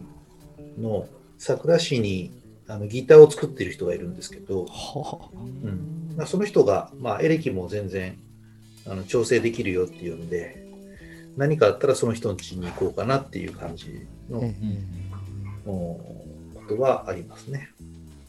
[0.79, 1.07] の
[1.37, 2.31] さくら市に
[2.69, 5.29] あのギターを作ってる人がいるんですけど、は
[5.63, 6.13] うん。
[6.15, 8.15] まあ、その人が、まあ、エレキも全然
[8.87, 10.67] あの調整できるよっていうんで
[11.35, 14.41] 何かあったらその人の家に行こうかなっていう感じの、
[15.65, 17.69] ことはありますね。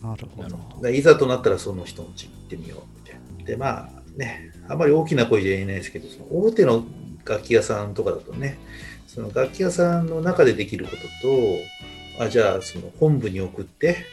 [0.02, 0.42] なるほ
[0.80, 0.88] ど。
[0.88, 3.44] いざとなったらその人の家に行ってみようみたいな。
[3.44, 6.84] でまあねあまり大きな声では言えないですけどその大手の
[7.26, 8.58] 楽器屋さんとかだとね
[9.06, 11.08] その楽器屋さんの中でできることと
[12.22, 14.04] あじゃあその本部に送って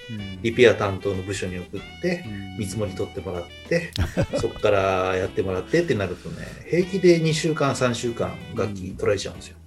[0.42, 2.24] リペア担当の部署に送って
[2.58, 3.92] 見積もり取ってもらって
[4.40, 9.58] そこからやってもらってってなるとね平気で2週間3週間楽器取られちゃうんですよ。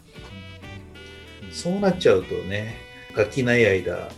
[1.53, 2.76] そうなっちゃうとね
[3.16, 4.09] 楽器ない間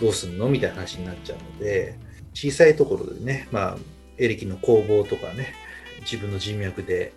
[0.00, 0.48] どうすんの？
[0.48, 1.94] みたいな話になっちゃうので
[2.34, 3.78] 小さいところでねまあ
[4.18, 5.54] エレキの工房とかね
[6.02, 7.12] 自分の人脈で、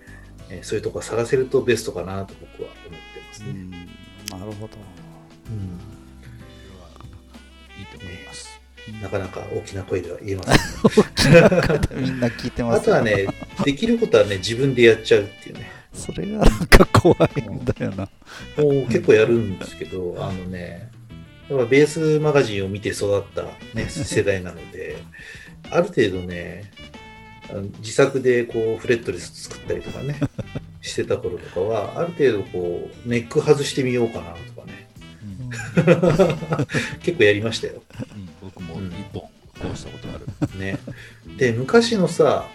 [0.49, 3.49] えーそういうとこ探せるとベストかなと僕は思ってますね。
[3.49, 3.69] うん。
[4.39, 4.77] なるほど。
[5.47, 5.79] うん
[8.01, 8.59] 思います。
[9.01, 12.01] なかなか大きな声では言えません。
[12.01, 13.27] みんな聞いてますあとはね、
[13.63, 15.79] できることはね、自分でやっちゃうっていうね。
[15.93, 18.09] それがなんか怖いんだよな
[18.57, 20.89] もう結構やるんですけど、あのね、
[21.49, 23.43] やっぱベースマガジンを見て育った、
[23.75, 24.97] ね、 世代なので、
[25.71, 26.71] ある程度ね、
[27.79, 30.19] 自作でこうフレットレス作ったりとかね、
[30.81, 34.78] してた頃とかは、ある程度こう、ネック外してみようかなとかね、
[37.01, 37.81] 結構やりましたよ。
[38.15, 39.29] うん僕も一本こ
[39.73, 40.59] うしたことある。
[40.59, 40.77] ね。
[41.37, 42.47] で、昔のさ、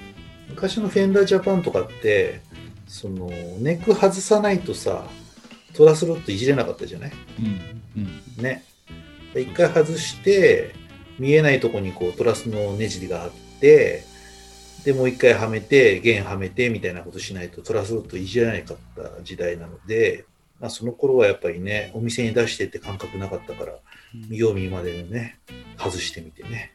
[0.49, 2.41] 昔のフェンダージャパンとかって、
[2.89, 3.29] その、
[3.59, 5.07] ネック外さないとさ、
[5.75, 7.13] トラスロットいじれなかったじゃない？
[7.41, 8.65] うんうんね。
[9.35, 10.75] で一回外して、
[11.19, 13.31] 見えないとこにこうトラスのネジがあっ
[13.61, 14.05] て、
[14.85, 20.25] で、もう一回はめて、弦はめてみたいなことしないとトラスロットいじれなかった時代なので、
[20.65, 23.75] まあ、その頃はやっぱりね、お店に出してって感覚なかったから、
[24.31, 25.39] 見よう見までのね、
[25.77, 26.73] 外してみてね、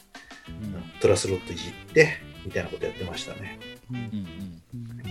[0.99, 3.59] トラスロットいじって、みたいなことやってましたね。
[3.89, 3.97] うん。
[3.97, 4.61] うん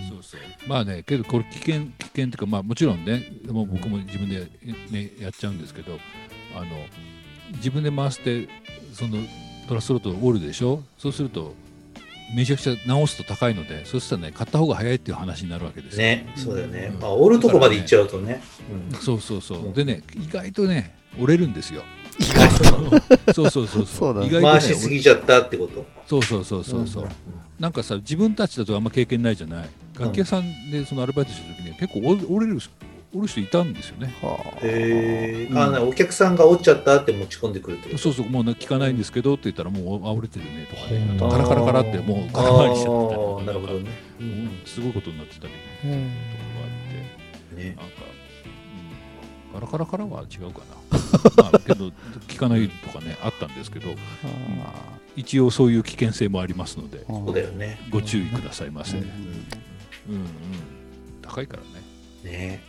[0.09, 0.39] そうそう。
[0.65, 4.41] まあねけどこれ危険危険っていうかまあもちろんねもう僕も自分でや,、
[4.89, 5.99] ね、やっちゃうんですけど
[6.55, 6.67] あの
[7.55, 8.47] 自分で回して
[8.93, 9.17] その
[9.67, 10.81] トラスロットを折るでしょ？
[10.97, 11.53] そうすると
[12.35, 15.99] めちゃくちゃ直すと高いのでそうしたらね買った方が早いっていう話になるわけですよ。
[15.99, 16.91] ね、そうだよね。
[16.93, 16.99] うん。
[17.01, 18.41] まあ、折るとこまで行っちゃうとね。
[18.91, 18.99] うん。
[18.99, 19.73] そうそうそう、うん。
[19.73, 21.83] でね意外とね折れるんですよ。
[22.19, 22.49] 意外
[23.25, 23.33] と。
[23.33, 24.11] そうそうそうそう。
[24.25, 25.85] 意外とね回しすぎちゃったってこと。
[26.07, 27.09] そうそうそうそうそう、ん
[27.59, 29.69] なんかさ自分たちだとあんま経験ないじゃない。
[29.97, 32.59] 楽器屋さんでそのアルバイトしてる時に結構折折れる
[33.11, 34.13] 折る人いたんですよね。
[34.21, 34.59] はあ。
[34.61, 35.53] へえ、う
[35.85, 35.89] ん。
[35.89, 40.97] お客さんが折っちゃったって持ち込んでくるってそうそうもう聞かないんですけどって言ったらもうあ折れてるねとかね。
[40.97, 41.17] うん。
[41.17, 43.89] カラカラカラってもう空回りしちゃってたなるほどね。
[44.19, 45.53] うんすごいことになってたり
[45.85, 45.91] うん。
[45.91, 45.97] と
[46.37, 46.69] ころがあ
[47.53, 47.63] って。
[47.63, 47.65] ね。
[47.69, 47.83] なんか、
[49.53, 51.43] うん、カラカラカラは違うかな。
[51.43, 51.91] まあけど
[52.27, 53.89] 聞かないとかねあったんですけど。
[54.23, 54.99] あ。
[55.15, 57.79] 一応そういう危険性もありますのでーそうだよね。
[57.89, 59.05] ご注意くださいませ、ううん。
[59.05, 60.25] んうん。
[61.21, 62.31] 高いからね。
[62.31, 62.61] ね。
[62.63, 62.68] うん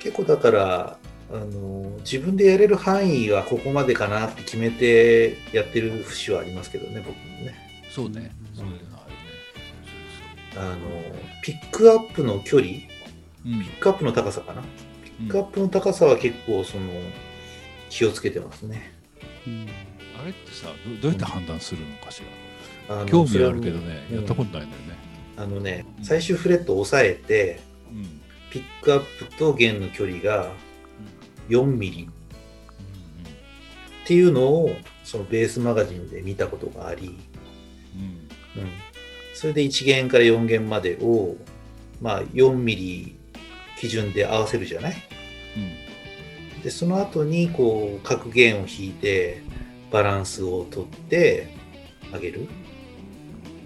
[0.00, 0.98] 結構だから、
[1.30, 7.54] あの自分でやれる範囲はここまでかなって決めてやってる節はありますけどね、僕もね。
[7.90, 8.56] そうね、うん。
[8.56, 9.18] そういうのあるね。
[10.56, 11.02] あの
[11.42, 12.88] ピックアップの距離、ピ
[13.44, 14.62] ックアップの高さかな。
[15.04, 16.84] ピックアップの高さは結構その
[17.90, 18.92] 気をつけてますね。
[19.46, 19.68] うん。
[20.20, 20.68] あれってさ
[21.00, 22.22] どどうやって判断するのかし
[22.88, 22.96] ら？
[22.96, 24.96] あの興味あるけどね、やったことないんだよね、
[25.36, 27.67] あのね、うん最終フレットを押さえて、うん
[28.50, 30.52] ピックアップと弦の距離が
[31.48, 32.08] 4ミリ。
[34.04, 34.70] っていうのを
[35.04, 37.18] そのベースマガジンで見たことがあり、
[38.56, 38.62] うん。
[38.62, 38.70] うん、
[39.34, 41.36] それで1弦から4弦までを、
[42.00, 43.16] まあ、4ミリ
[43.78, 44.94] 基準で合わせるじゃない？
[46.54, 46.62] うん。
[46.62, 49.42] でその後にこう各弦を弾いて
[49.90, 51.54] バランスをとって
[52.12, 52.48] あげる。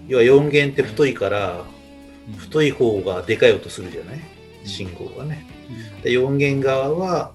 [0.09, 1.63] 要は4弦って太いから
[2.27, 2.33] うん。
[2.35, 4.19] 太い方がでかい音するじゃない？
[4.65, 5.45] 信号がね。
[6.03, 7.31] で4弦側は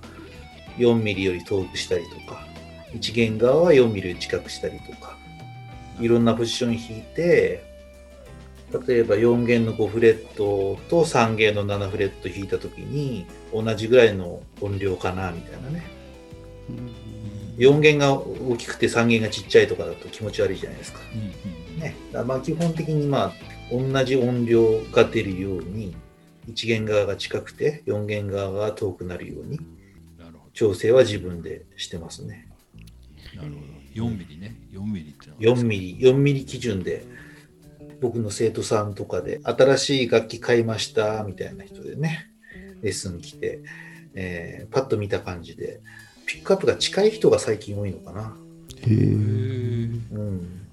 [0.76, 2.46] 4ミリより遠くしたりとか
[2.92, 5.16] 1弦側は4ミリより近くしたりとか
[5.98, 7.64] いろんなポジション弾いて
[8.86, 15.84] 例えば4弦の5フレットと3弦の7フレット弾いた時に同じぐらいの音量かなみたいなね。
[17.56, 21.00] 4弦が大きくて3弦がちっちゃいとかだと気持ち悪いじゃないですか。
[21.14, 21.20] うん
[21.52, 23.32] うんね、まあ基本的にまあ
[23.70, 25.94] 同じ音量が出るように
[26.48, 29.60] 1弦側が近くて4弦側が遠くなるように。
[30.54, 32.48] 調整は自分でしてますね。
[33.36, 33.66] どなるほど。
[33.94, 34.56] 4ミリね。
[34.72, 35.56] 4ミリっていうのは。
[35.56, 37.04] 4ミリ、4ミリ基準で
[38.00, 42.30] 僕の生徒さんとかで、新しい楽器買いましたみたいな人でね、
[42.82, 43.60] レッスン来て、
[44.14, 45.80] えーパッと見た感じで、
[46.26, 48.36] ピックアップが近い人が最近多いのかな。
[48.82, 48.94] へえ。
[48.94, 50.66] うん。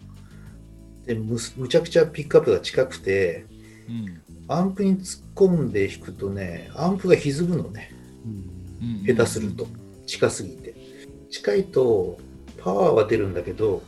[1.05, 3.45] でむすむちゃくちゃピックアップが近くて、
[3.87, 7.91] うんアンプに突っ込んで弾くとね、アンプが歪むのね、
[8.25, 9.67] うん下手すると、
[10.05, 10.75] 近すぎて。
[11.31, 12.17] 近いと
[12.59, 13.81] パワーは出るんだけど、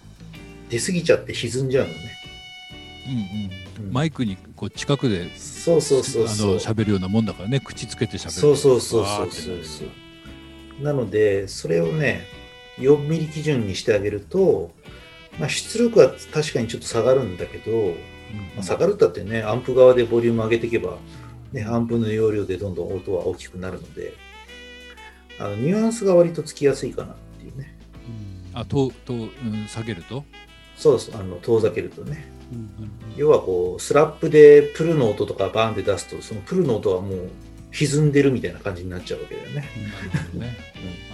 [0.70, 2.00] 出過ぎちゃって歪んじゃうのね。
[3.08, 3.20] うんうん
[3.86, 6.54] うんマイクにこう近くでそうそうそうあそう。
[6.56, 10.84] の喋るようなもんだからね口つけて喋るそうそうそうそうそうそう。
[10.84, 12.26] なので、それをね、
[12.80, 14.72] 4ミリ基準にしてあげると、
[15.40, 17.96] まあ、出力は確かにちょっと下がるんだけど、うん
[18.56, 20.98] まあ、下がるったってね、アンプ側でボリューム上げていけば、
[21.52, 24.14] ね、アンプの容量でどんどん音は大きくなるので、
[25.40, 27.78] あのニュアンスが割とつきやすいかなっていうね。
[28.54, 29.30] あとと、うん、
[29.68, 30.26] 下げると？
[30.76, 32.32] そうそう、あの遠ざけるとね。
[33.16, 37.30] 要はこう、スラップでプルの音とかバーンって出すと、そのプルの音はもう
[37.72, 39.70] 歪んでるみたいな感じになっちゃうわけだよね。
[40.34, 40.58] ね。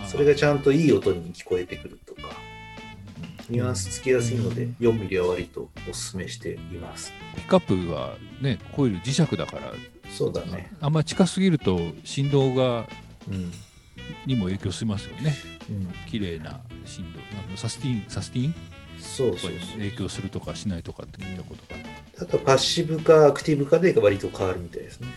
[0.01, 0.07] うん。
[0.07, 1.99] それがちゃんといい音に聞こえてくる
[3.49, 7.11] ニュアンスつきやすいので、4ミリは割とお勧めしています。
[7.35, 9.73] ピックアップはねコイル磁石だから
[10.11, 10.71] そうだね。
[10.79, 12.87] あんまり近すぎると振動が
[13.29, 13.51] うん。
[14.25, 15.33] にも影響しますよね
[15.69, 18.55] うん、綺麗な振動あのサスティンサスティン？
[18.99, 19.77] そうそうそう。
[19.77, 21.79] 影響するとかしないとかって聞いたことが
[22.21, 25.07] あとはパッシブかアクティブかで割と変わるみたいですね。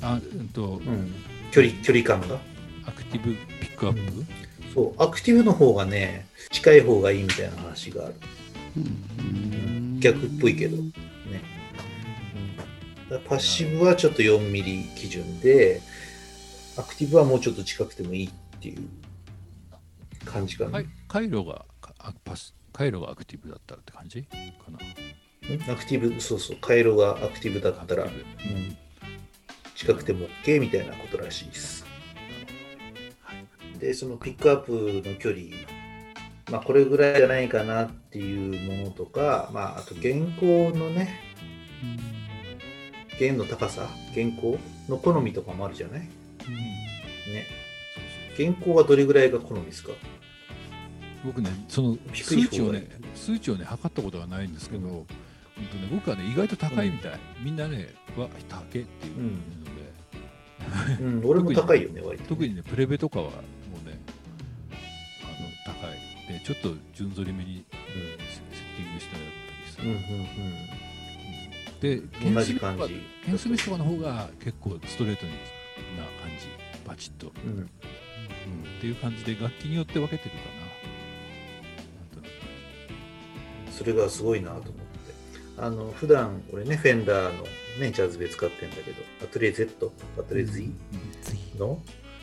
[0.00, 1.12] あうんとうん。
[1.50, 2.38] 距離、距離感が。
[2.86, 4.24] アクティブピックアップ、
[4.74, 8.14] そう、アクティブの方がね、近い方がいいみたいな話がある。
[10.00, 10.76] 逆っぽいけど。
[10.76, 10.92] ね。
[13.26, 15.80] パッシブはちょっと4ミリ基準で、
[16.76, 18.88] アクティブはもうちょっと近くてもいいっていう
[20.24, 20.70] 感じかな。
[20.72, 21.64] はい、回路が
[22.24, 24.22] パス回路がアクティブだったらって感じ？
[24.24, 24.36] か
[24.70, 24.76] な。
[24.76, 25.70] ん？
[25.70, 28.12] アクティブ、そうそう、回路がアクティブだったら、うん
[29.74, 31.86] 近くても OK みたいなことらしいです。
[33.78, 34.72] で、そのピックアップ
[35.08, 35.42] の距離、
[36.50, 41.20] まあ、これぐらいじゃないかなっていうものとか、まあ、あと原稿のね、
[43.18, 46.00] 弦の高さ、原稿の好みとかもあるじゃない？
[46.00, 46.08] ね。
[48.36, 49.92] 原稿はどれぐらいが好みですか？
[51.24, 55.06] 僕ね、その数値をね、数値をね、測ったことがないんですけど、本
[55.72, 57.12] 当ね、僕はね、意外と高いみたい。
[57.42, 59.14] みんなね、わ、高えっていう
[60.98, 62.28] ので、うん、俺も高いよね、割と、ね。
[62.28, 63.32] 特にね、プレベとかは
[66.44, 69.24] ちょっと順ぞりめにセセッティングしてやっ
[69.76, 70.50] たうん、うん、りすうん
[71.80, 71.80] る。
[71.80, 72.10] で、うん。
[72.10, 72.60] 同ケンスミ。
[73.24, 76.48] ケンスミスとかの方が結構ストレートにな感じ、
[76.86, 77.32] バチッと。
[77.44, 77.52] うん。
[77.52, 80.42] うんっていう感じで楽器によって分けてるかな。
[80.60, 84.78] なんとなくそれがすごいなと思って。
[85.58, 87.42] あの、普段俺ね、フェンダーの
[87.80, 90.70] ね、ジャズベ使ってんだけど、アトリエ Z、アトリエ Z
[91.58, 91.82] の、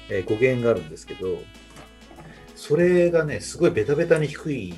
[0.09, 1.39] えー語源があるんですけど、
[2.55, 4.73] それがね、すごいベタベタに低い。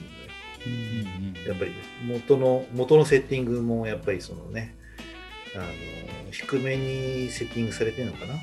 [1.47, 1.71] やっぱり
[2.05, 4.75] 元の元のセッティングもやっぱりそのね
[5.55, 5.63] あの
[6.31, 8.33] 低めにセッティングされてるのかな。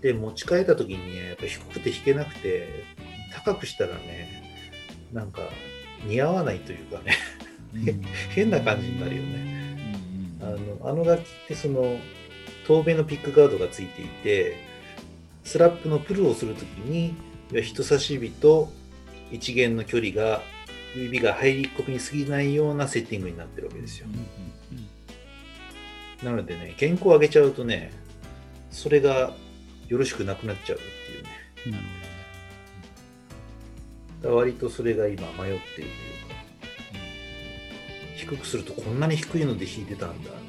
[0.00, 2.84] で持ち替えた時にねやっぱり低くて弾けなくて
[3.32, 4.44] 高くしたらね
[5.12, 5.42] なんか
[6.04, 7.16] 似合わないというかね。
[7.74, 7.88] うん。
[7.88, 9.78] うん変な感じになるよね。
[10.40, 10.50] うんあ
[10.84, 11.98] のあの楽器ってその
[12.66, 14.58] 遠目のピックガードがついていて
[15.42, 17.14] スラップのプルをするときに
[17.52, 18.70] 人差し指と
[19.30, 20.42] 一弦の距離が
[20.94, 24.06] 指が入り込みすぎないようなセッティングになってるわけですよ。
[24.08, 24.26] うんうん
[26.22, 27.92] なのでね原稿を上げちゃうとね
[28.70, 29.34] それが
[29.86, 30.80] よろしくなくなっちゃうっ
[31.62, 31.78] ていうね。
[31.78, 31.84] なる
[34.22, 35.86] だから割とそれが今迷っているというか。
[38.16, 40.40] 低くするとこんなに低いので弾いてたんだみたいなね。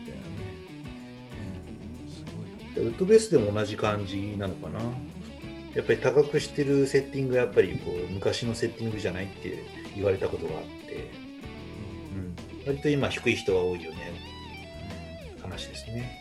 [1.95, 2.23] ほどす
[2.75, 2.85] ごい。
[2.85, 4.79] でウッドベースでも同じ感じなのかな
[5.75, 9.63] やっぱり高くしてるセッティングはやっぱりこう昔のセッティングじゃないって
[9.95, 11.11] 言われたことがあって、
[12.63, 13.97] うん、割と今低い人が多いよね。
[15.41, 16.17] 話ですね。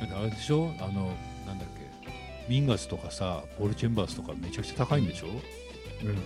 [0.00, 0.74] あれでしょ？
[0.80, 1.14] あの
[1.46, 1.68] なんだっ
[2.04, 2.12] け？
[2.48, 6.18] ミンガスとかさポール・チェンバースとかめちゃくちゃ高いんでしょ、うん。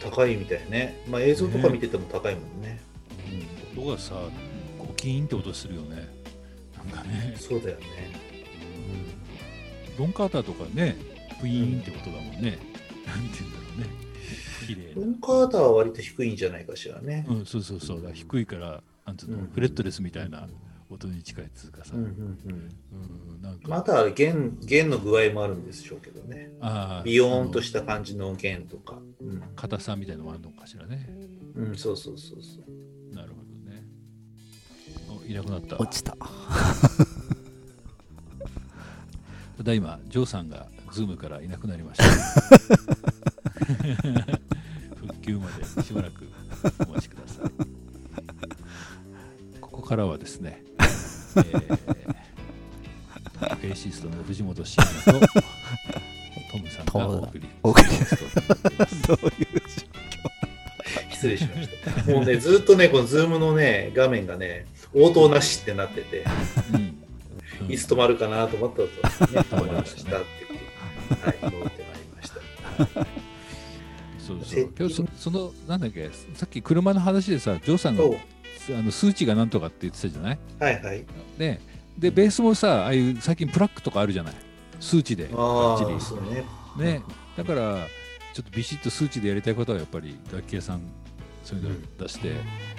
[0.00, 1.02] 高いみたいね。
[1.08, 2.78] まあ映像とか見てても高いもんね。
[3.76, 4.14] 音がさ
[4.78, 6.08] ゴキーンって音するよね。
[6.76, 7.32] なんかね。
[7.34, 7.86] うん、そうだよね、
[9.98, 10.96] ロンカーターとかね
[11.40, 12.58] プイーンって音だもんね、
[13.06, 14.06] なんて言うんだろうね。
[14.66, 18.10] 綺麗うん、ロンカーターは割と低いんじゃないかしらね、なうんそうそうそう。
[18.12, 19.46] 低いからなんつうの、うん。
[19.52, 20.48] フレットレスみたいな
[20.90, 22.70] 音に近いっつうかさ、うんうんうん。
[23.36, 26.50] うんなんか、また弦弦の具合もあるんでしょうけどね。
[26.60, 28.98] あービヨーンとした感じの弦とか。
[29.20, 31.08] うん、硬さみたいなのもあるのかしらね。
[31.54, 33.14] うん、そうそうそうそう。
[33.14, 33.84] なるほどね。
[35.28, 35.78] いなくなった。
[35.78, 36.16] 落ちた。
[39.56, 40.66] ただいまジョーさんが
[40.96, 42.04] ズームからいなくなりました。
[44.96, 46.26] 復旧までしばらく
[46.88, 47.50] お待ちください。
[49.60, 50.64] ここからはですね、
[51.36, 51.78] えー、
[53.60, 55.26] ベーシストの藤本慎也と
[56.50, 57.88] トムさんがお送りお送り
[59.06, 59.60] どういう
[61.12, 62.10] 失礼しました。
[62.10, 66.24] もうね、ずっとね、このズームのね、画面がね、応答なしってなってて、
[66.72, 66.96] うん。
[67.68, 68.92] いつ止まるかなと思ったら、ね、
[69.50, 70.45] 止まりまし止まりましたねたっていう。
[71.14, 72.36] はい、戻ってまいりました。
[74.18, 74.72] そうそう。
[74.78, 80.38] 今日そそのなんだっけさっき車の話でさジョーさんがあの数値がなんとかって言ってたじゃない？
[80.58, 81.04] はいはい。
[81.38, 81.60] で
[81.98, 84.34] でベースもさああいう最近プラックとかあるじゃない？
[84.80, 85.28] 数値で。
[85.32, 86.44] あバッチあ、そうね。
[86.76, 87.02] リね。
[87.36, 87.86] だから
[88.34, 90.82] ちょっとビシッと数値でやりたいことはやっぱり楽器屋さん
[91.42, 92.32] そういうのを出して、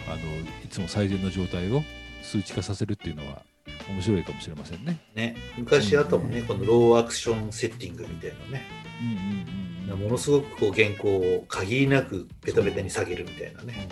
[0.07, 0.17] あの
[0.63, 1.81] いつも最善の状態を
[2.21, 3.41] 数値化させるっていうのは
[3.89, 4.99] 面白いかもしれませんね。
[5.15, 8.65] ね、昔あったもんね、このローアクションセッティングみたいなね。
[9.01, 13.87] うんうんうんうんものすごくこう原稿を限りなくベタベタに下げるみたいなね。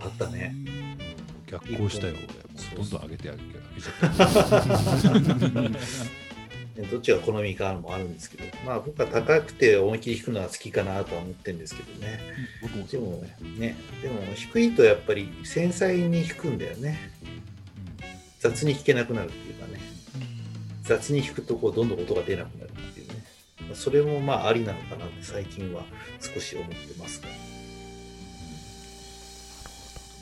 [0.00, 0.52] あったね。
[1.46, 5.72] 逆行したよ俺どんどん上げてあげ上げちゃ
[6.82, 12.20] っ どっちが好みかもあるんですけど、まあ僕は高くて思いっきり弾くのは好きかなとは思ってるんですけどね。
[12.60, 13.58] 僕もでもそうね。
[13.68, 17.10] ね、でも低いとやっぱり繊細に弾くんだよね。
[18.40, 19.80] 雑に弾けなくなるっていうかね。
[20.82, 23.14] 雑に弾くとこうどんどん音が出なくなるっていうね。
[23.62, 25.82] まあそれもまあありなのかなって最近は
[26.20, 27.28] 少し思ってますが。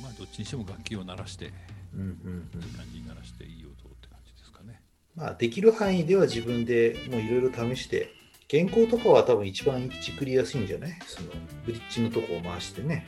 [0.02, 1.50] まあどっちにしても楽器を鳴らしていい
[1.94, 2.60] うんうんうん。
[2.76, 4.80] 感じに鳴らしていい音って感じですかね。
[5.14, 8.10] まあできる範囲では自分でもういろいろ試して、
[8.50, 10.98] 原稿とかは多分一番作りやすいんじゃない？
[11.06, 11.28] その
[11.66, 13.06] ブリッジのとこを回してね。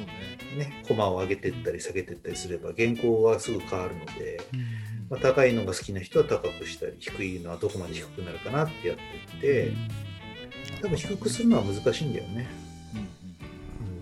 [0.00, 0.34] ね。
[0.56, 4.40] ね、コマを上げてったり下げてったりすれば原稿はすぐ変わるので、
[5.10, 9.02] まあ、高いのが好きな人は高くしたり低いのはどこまで低くなるかなってやって
[9.38, 9.72] って
[10.80, 12.46] 多分低くするのは難しいんだよね、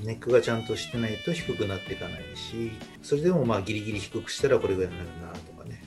[0.04, 2.72] ネックがちゃんとしてないと低くなっていかないし
[3.02, 5.82] それでもまあギリギリ低くしたらこれぐらいになるなとかね。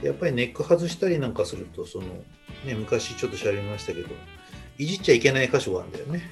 [0.00, 2.06] でやっぱりネック外したりなんかするとその、
[2.64, 4.08] ね、昔ちょっと調べましたけど
[4.78, 6.30] いじっちゃいけない箇所があるんだよね。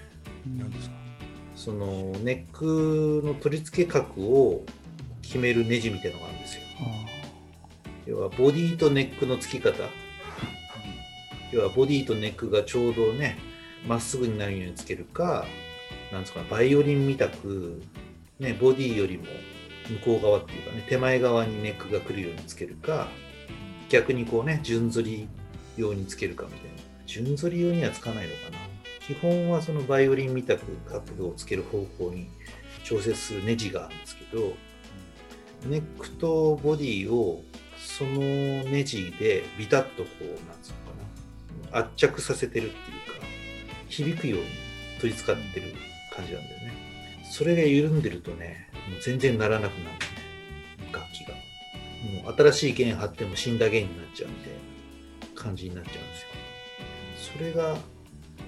[0.59, 0.92] 何ですか
[1.63, 1.87] その
[2.25, 4.65] ネックの取り付け角を
[5.23, 6.63] 決めるネジみたいなのがあるんですよ。
[8.05, 9.85] 要はボディとネックの付き方。
[11.53, 13.39] 要はボディとネックがちょうどね
[13.87, 15.47] まっすぐになるようにつけるか
[16.11, 17.81] なんですかバイオリンみたく、
[18.41, 19.25] ね、ボディよりも
[19.89, 23.07] 向こう側っていうかね手前側にネックが来るようにつけるか
[23.89, 25.29] 逆にこうね順反り
[25.77, 26.83] 用につけるかみたいな。
[27.07, 28.62] 順反り用にはつかないのかな
[29.07, 32.29] 基本はそのバイオリンみたく角度をつける方向に
[32.85, 34.53] 調節するネジがあるんですけど
[35.67, 37.43] ネックとボディを
[37.79, 43.27] そのネジでビタッとこうなんつうのかな圧着させてるっていうか
[43.89, 44.47] 響くように
[45.01, 45.75] 取り付かってる
[46.15, 46.73] 感じなんだよね。
[47.31, 51.35] それが緩んでるとねもう全然ならなくなるね楽器が。
[52.25, 54.53] もう新しい弦張っても死んだ弦になっちゃうみたい
[55.35, 56.01] な感じになっちゃうんで
[57.19, 57.39] すよ。
[57.39, 57.77] それが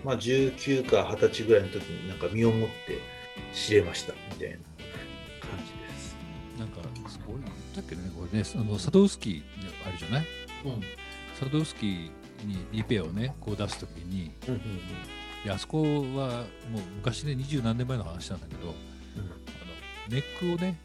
[0.04, 2.98] まあ19か20歳ぐらいの時になんか身をもって
[3.54, 4.56] 知れましたみたいな
[5.40, 6.16] 感じです。
[6.58, 7.36] なんかすごい。
[7.40, 9.42] 言ったっけねこれねあのサドウスキー
[9.88, 10.26] あるじゃない？
[10.66, 10.82] うん。
[11.38, 12.10] サドウスキー
[12.46, 14.60] にリペアをねこう出すときにうんうん
[15.44, 18.74] であそこはもう昔で二十何年前の話なんだけどあの
[20.08, 20.78] ネックをね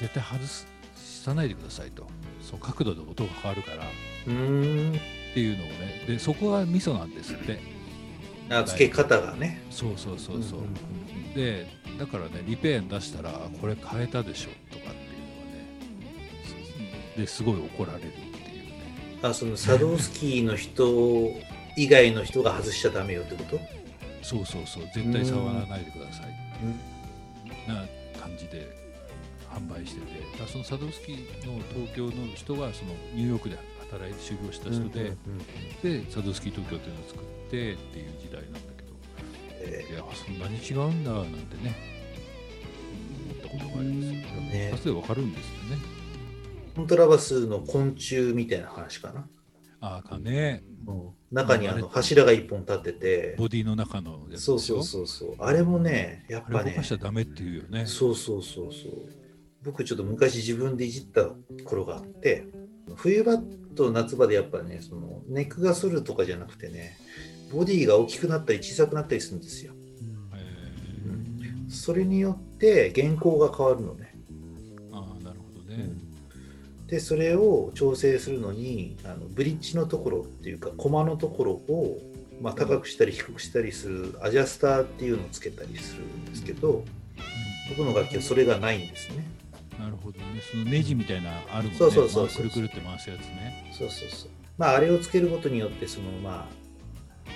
[0.00, 0.66] 絶対外す
[1.22, 2.06] さないでくださいと。
[2.40, 3.84] そう角度で音が変わるから。
[3.84, 3.88] っ
[4.28, 4.36] うん。
[4.36, 4.40] う
[4.94, 5.00] ん。
[5.34, 7.60] ていうのをねでそこがミソなんですって
[8.50, 9.62] あ付け方がね。
[9.70, 11.34] そうそうそうそう、んんん。
[11.34, 11.66] で
[11.98, 13.30] だからねリペアに出したら
[13.60, 17.14] これ変えたでしょとかっていうのがね。
[17.16, 19.18] ですごい怒られるっていうね。
[19.22, 21.30] あそのサドウスキーの人
[21.76, 23.60] 以外の人が外しちゃダメよってこと？
[24.22, 24.82] そうそうそう。
[24.94, 26.26] 絶対触らないでください。
[27.68, 27.86] な
[28.20, 28.66] 感じで
[29.48, 30.38] 販売してて。
[30.38, 33.56] だそのサドウスキーの東京の人はそのニューヨークで
[33.90, 35.16] 働いて修行した人で、
[35.82, 38.90] でサドウスキー東京っていうのを作ってっていう時代なんだけど
[39.62, 41.74] えいやそんなに違うんだなんてね。
[43.22, 44.12] 思ったことがありますよ。
[44.12, 44.68] ーね。
[44.68, 45.82] 一発でわかるんですよね。
[46.76, 49.28] コントラバスの昆虫みたいな話かな、
[49.80, 50.62] ああかね。
[51.30, 53.34] 中にあの柱が一本立ってて。
[53.38, 55.34] ボディの中のやつそうそうそうそう。
[55.40, 56.70] あれもねやっぱね。
[56.70, 57.86] 動かしちゃダメっていうよね。
[57.86, 58.92] そうそうそうそう。
[59.62, 61.28] 僕ちょっと昔自分でいじった
[61.64, 62.46] 頃があって
[62.96, 63.38] 冬場
[63.74, 66.96] と夏場でやっぱねそのネックが反るとかじゃなくてね
[67.52, 69.72] ボディが大きくなったり小さくなったりするんですよ。
[70.34, 75.90] えそれによって原稿が変わるのね、ーああなるほどね、
[76.86, 81.98] でそれを調整するのにあのブリッジのところっていうかコマのところを、
[82.40, 86.84] まあ、高くしたり低くしたりするアジャスターっていうのをつけたりするんですけど
[87.76, 89.24] 僕の楽器はそれがないんですね
[89.80, 90.42] なるほどね。
[90.50, 91.76] そのネジみたいなあるもんね。
[91.78, 93.72] そうそうそうくるくるって回すやつね。
[93.72, 94.30] そうそうそう。
[94.58, 96.46] まああれをつけることによってそのま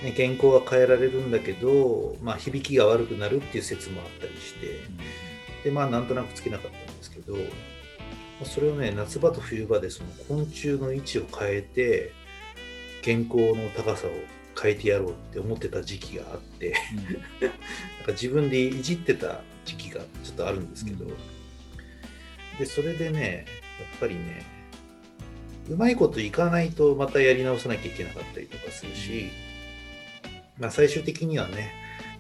[0.03, 4.81] あ、ね、原稿は変えられるんだけど、まあ、響きが悪くなるっていう説もあったりして。
[5.65, 7.35] でまあなんとなくつけなかったんですけど
[8.45, 12.13] それをね夏場と冬場でその昆虫の位置を変えて
[13.03, 14.11] 原稿の高さを
[14.61, 16.75] 変えてやろうって思ってた時期があって。
[17.41, 17.49] うん。
[17.49, 17.51] なん
[18.05, 21.15] か自分でいじってた時期がちょっとあるんですけど、うん
[22.59, 23.47] でそれでね
[23.81, 24.43] やっぱりね
[25.69, 29.31] うまいこといかないとまたやり直さなきゃいけなかったりとかするし、
[30.59, 31.73] まあ、最終的にはね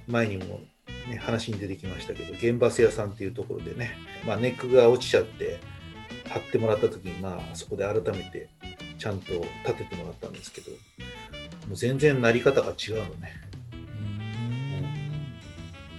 [0.09, 0.61] 前にも、
[1.09, 5.61] ね、話に出てきましたけど原バス屋さんっていうところでね、まあ、ネックが落ちちゃって
[6.29, 8.49] 貼ってもらった時に、まあ、そこで改めて
[8.99, 9.33] ちゃんと
[9.67, 10.77] 立ててもらったんですけども
[11.75, 13.33] う全然なり方が違うのね。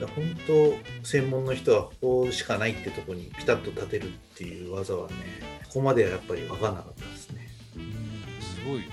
[0.01, 5.13] 本当専門の人はここしかないってとこにピタッと立てるっていう技はね
[5.67, 7.47] ここまではやっぱり分からなかったですね。
[7.77, 7.83] うん
[8.41, 8.85] すごいよね。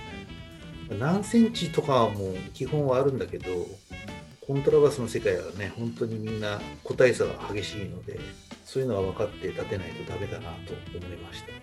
[0.99, 3.67] 何センチとかはもう基本はあるんだけど
[4.47, 8.21] コントラバスの世界はね本当にみんな個体差が激しいので
[8.65, 11.49] そういうのは分かって立てないとダメだなと思いました。
[11.49, 11.61] だか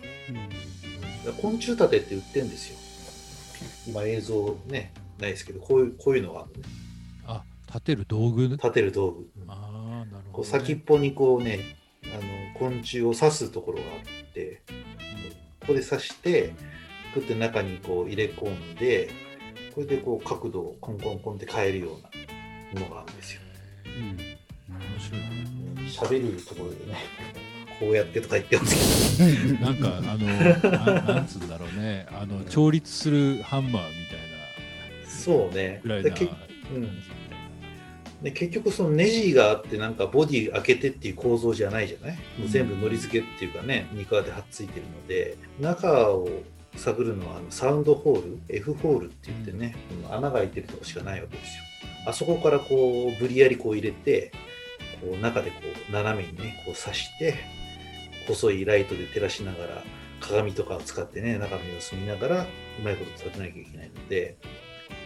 [1.26, 2.78] ら昆虫立てって売ってんですよ。
[3.86, 6.68] 今映像ねないですけどこういうこういうのがあるのね。
[6.68, 6.79] あ
[7.72, 8.48] 立てる道具？
[8.48, 9.30] 立てる道具。
[9.46, 13.86] ああなるほど、ね、先っぽにこうねあの昆虫を刺すところがあ
[14.28, 14.62] って
[15.60, 16.52] ここで刺して
[17.14, 19.10] グッて中にこう入れ込んで
[19.74, 23.40] これでこう角度をコンコンコンって変えるようなものがあるんですよ。
[24.68, 26.96] 面白いね喋るところでね
[27.78, 29.24] こうやってとか言ってますけ
[29.64, 32.06] なんかあのななんつうんだろうね。
[32.10, 34.20] あの調律するハンマーみたい
[35.04, 35.80] どそうね。
[35.84, 36.36] なぐらいな
[36.74, 37.02] うん
[38.22, 42.16] で結局そのネジがあってなんかボディ開けてっていう構造じゃないじゃない？
[42.38, 46.28] もう全部のり付けっていうかね肉輪ではっついてるので中を
[46.76, 51.64] 探るのはあのサウンドホール？F ホールって言ってね、この穴が開いてるとこしかないわけですよ。
[52.06, 54.30] あそこからこう無理やりこう入れて
[55.00, 55.56] こう中でこ
[55.88, 57.34] う斜めにねこう刺して
[58.28, 59.82] 細いライトで照らしながら
[60.20, 62.46] 鏡とかを使ってね中の様子見ながらう
[62.84, 64.36] まいこと立てなきゃいけないので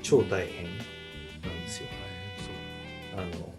[0.02, 1.86] 超大変なんですよ
[3.16, 3.54] あの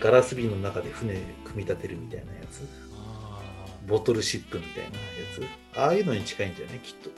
[0.00, 2.66] ガラス瓶の中で船組み立てるみたいなやつ。
[2.94, 3.40] あ
[3.86, 4.94] ボトルシップみたいなや
[5.34, 5.78] つ。
[5.78, 7.10] ああいうのに近いんじゃないきっと。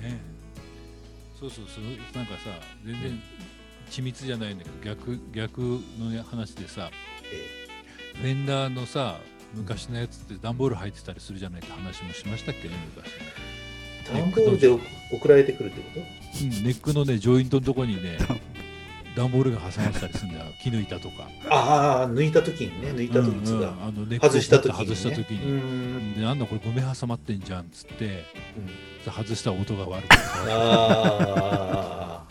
[0.00, 0.20] あね。
[1.38, 2.50] そうそうそうなんかさ
[2.84, 3.22] 全然
[3.90, 5.60] 緻密じゃないんだけど逆逆
[5.98, 6.90] のね話でさ
[7.24, 9.18] えフェンダーのさ
[9.52, 13.10] 昔のやつって段ボール入ってたりするじゃないって話もしましたっけね昔。
[14.14, 14.68] え段ボールで
[15.12, 18.18] 送られてくるってこうんネックのねジョイントのとこにね
[19.14, 20.52] 段ボールが挟まってたりするんだよ。
[20.62, 21.28] 木の板とか。
[21.44, 28.24] とああ抜いた時にね抜いた時うんうんがあのネックを外した時に、ね、外した時に、でなんだこれゴミ挟まってんじゃんっつって
[29.06, 29.12] うん。
[29.12, 32.26] 外したら音が悪くてさああ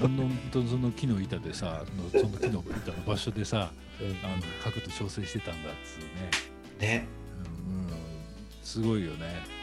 [0.00, 4.08] ほんとその木の板でさそのその木の板の場所でさうん。
[4.26, 7.06] あの角度調整してたんだっつうね、ね。
[7.68, 7.92] うんうん、
[8.62, 9.61] すごいよね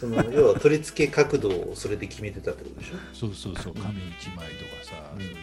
[0.00, 2.94] その要は取り付け角度をそれで決めてたってことでしょ？
[3.12, 3.74] そうそうそう。
[3.74, 5.20] 紙一枚とかさ、うん。
[5.20, 5.40] そういうの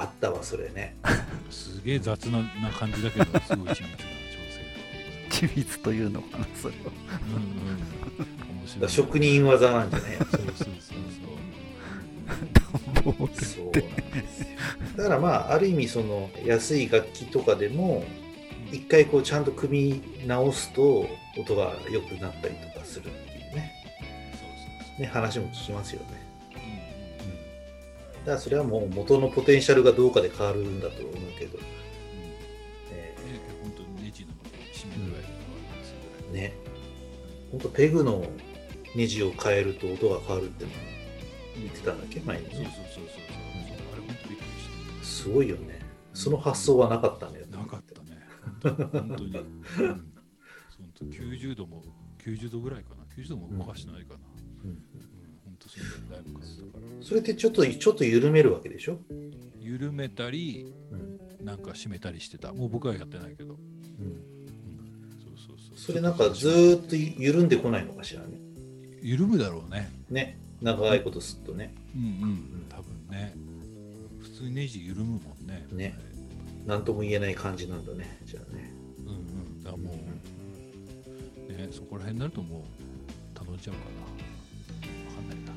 [0.00, 0.94] あったわそれね。
[1.02, 1.10] で
[1.50, 3.82] すげえ雑なな感じだけどすごい緻密な調
[5.28, 6.92] 整緻密というのかなそれは。
[7.26, 7.82] うんうん
[8.60, 8.88] 面白い。
[8.88, 10.94] 職人技なんじゃないそうそうそ
[13.04, 13.28] うもう。
[13.44, 14.46] そうなんですよ。
[14.96, 18.04] だからまあある意味その安い楽器とかでも
[18.70, 23.10] 一回こうちゃんと組み直すと音が良くなったりとかする
[24.98, 26.26] ね話も聞きますよね。
[26.52, 27.30] そううん。
[27.30, 27.36] うん。
[28.20, 31.64] だからそれはもう元のポテンシャルがどうかで変わるんだと思うけど、うん。
[32.92, 34.32] えね本当にネジの
[34.72, 35.20] 締め具合
[36.28, 36.54] とね。
[37.50, 38.24] ほんとペグの
[38.94, 40.64] ネジを変えると音が変わるって
[41.56, 42.44] 言ってたんだっけ前に。
[42.46, 43.22] そうそうねそうそうそう
[43.92, 45.80] あれ本当びっくりしすごいよね。
[46.14, 48.18] その発想はなかったんだよたなかったね。
[48.62, 51.82] 本当本当に、うん、本当90度も
[52.24, 53.04] 90度ぐらいかな。
[53.16, 54.18] 90度も動かしてないかな、
[57.02, 58.98] それってちょっとちょっと緩めるわけでしょ、
[59.60, 61.44] 緩めたりうん。
[61.44, 62.52] なんか締めたりしてた。
[62.52, 63.58] もう僕はやってないけど、うん、
[65.18, 65.78] そうそうそう。
[65.78, 68.28] それなんかずーっと緩んでこないのかしらね。
[69.02, 69.90] 緩むだろうね。
[70.08, 70.38] ね。
[70.60, 71.74] 長いことすっとね。
[71.96, 72.66] うんうん。
[72.68, 73.34] 多分ね。
[74.20, 75.66] 普通にネジ緩むもんね。
[75.72, 75.98] ね。
[76.66, 78.18] 何とも言えない感じなんだね。
[78.24, 78.72] じゃあね。
[79.00, 79.12] うんう
[79.58, 79.62] ん。
[79.62, 82.64] だからもうねそこら辺になるとも
[83.34, 84.11] う楽ちゃうかな
[85.22, 85.52] んないな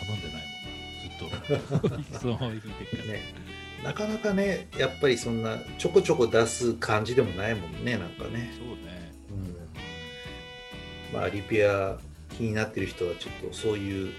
[0.00, 1.98] 頼んでないもんな。
[1.98, 2.18] ずっと。
[2.20, 3.12] そのまま行く結果。
[3.12, 3.34] ね、
[3.82, 8.52] なかなかね、やっぱりそんなちょこちょこ出す感じでもないもんね、なんかね。
[8.58, 9.12] そうね。
[9.30, 11.98] うん、まあ、リペア
[12.36, 14.12] 気になってる人はちょっとそういう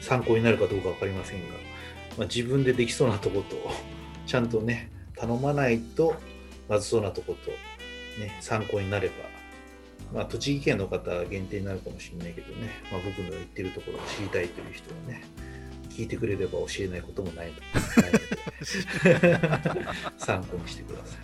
[0.00, 1.54] 参考になるかどうか分かりませんが、
[2.18, 3.56] まあ、自分でできそうなとこと、
[4.26, 6.14] ちゃんとね、頼まないと
[6.68, 7.50] まずそうなとこと、
[8.20, 9.14] ね、参考になれば、
[10.12, 15.24] まあ、栃木県の方は限定になるかもしれないけどね、まあ、僕の言ってるところを知りたいという人はね、
[15.90, 17.62] 聞いてくれれば教えないこともないので
[20.18, 21.18] 参考にしてください。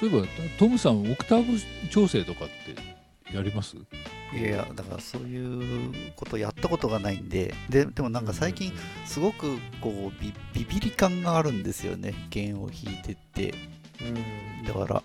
[0.00, 0.26] そういえば
[0.58, 1.58] トムさんオクターブ
[1.88, 3.76] 調整とかってやります？
[3.76, 7.54] いやいやだからそういうことやったことがないんで。
[7.70, 8.72] ででもなんか最近
[9.06, 12.14] すごくこうビビビり感があるんですよね。
[12.30, 13.54] 弦を弾いてって。
[14.02, 14.64] うん。
[14.66, 15.04] だからあこ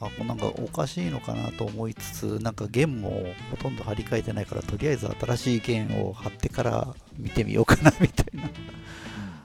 [0.00, 8.50] うなんかおかしいのかなと思いつつなんか弦もほとんど張り替えてないからとりあえず新しい弦を貼ってから見てみようかなみたいな。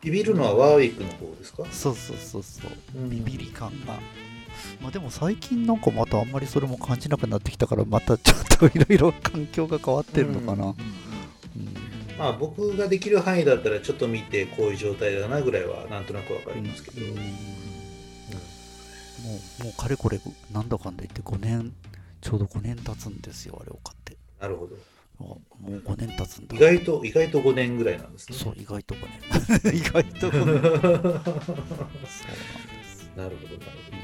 [0.02, 2.72] ビビるのはワーウィックの方ですか、そうそうそうそう。
[2.98, 4.00] うんビビり感が。
[4.82, 10.76] まあでも最近なんかまたあんまりそれも感じなくなってきたからまたちょっといろいろ環境が変わってるのかな、うん。
[12.18, 17.61] まあ僕ができる範囲だったらちょっと見てこういう状態だなぐらいはなんとなくわかりますけど、うん
[19.32, 20.20] もうもうかれこれ
[20.52, 21.74] なんだかんだ言って5年
[22.20, 24.18] ちょうど5年経つんですよあれを買って。
[24.40, 24.76] なるほど。
[25.20, 26.56] あもう5年経つんだ。
[26.56, 28.38] 意外と意外と5年ぐらいなんですね。
[28.38, 28.98] そう意外と5
[29.64, 29.78] 年。
[29.78, 30.62] 意外と5 年。
[30.62, 31.24] そうなん
[32.04, 33.98] です、なるほどなるほど、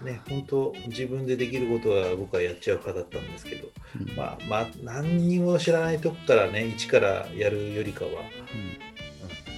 [0.00, 3.68] うん、ね本当自分でできることは僕はやっちゃう派だったんですけど。
[4.00, 4.16] うん。
[4.16, 8.92] まあまあ何にも知らないとこからね一からやるよりかは、うん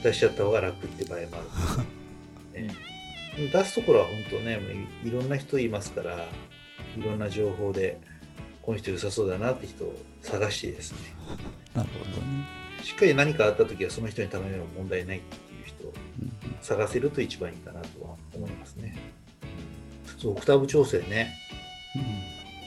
[0.05, 2.75] 出しちゃった方が楽って場合もある、 ね、
[3.37, 6.29] 出すところは本当ねもういいろんな人いますから
[6.97, 8.01] いろんな情報で
[8.63, 10.99] この人良さそうだなって人を探してですね
[11.75, 12.47] なるほどね、
[12.85, 16.33] しっかり何かあった時はその人に頼めば問題ないっていう人をうん
[16.63, 18.97] 探せると一番いいかなとは思いますね。
[20.19, 21.35] そうオクターブ調整ね。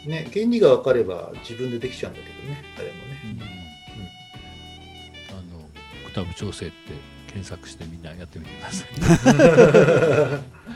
[0.05, 2.95] ね、原理が分かれば自分でできちゃうんだけどね、誰も
[3.25, 3.45] うんね。
[5.31, 6.75] あのオクターブ調整って
[7.37, 8.85] 検索してみんなやってみてくださ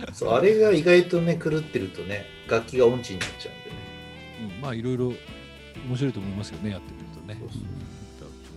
[0.10, 3.76] い そうあれが意外とね、狂ってるとね、楽器が音痴になっちゃうんでね。
[4.56, 5.14] うんまあいろいろ
[5.88, 8.52] 面白いと思いますよねやってみるとねそうそうオクターブ調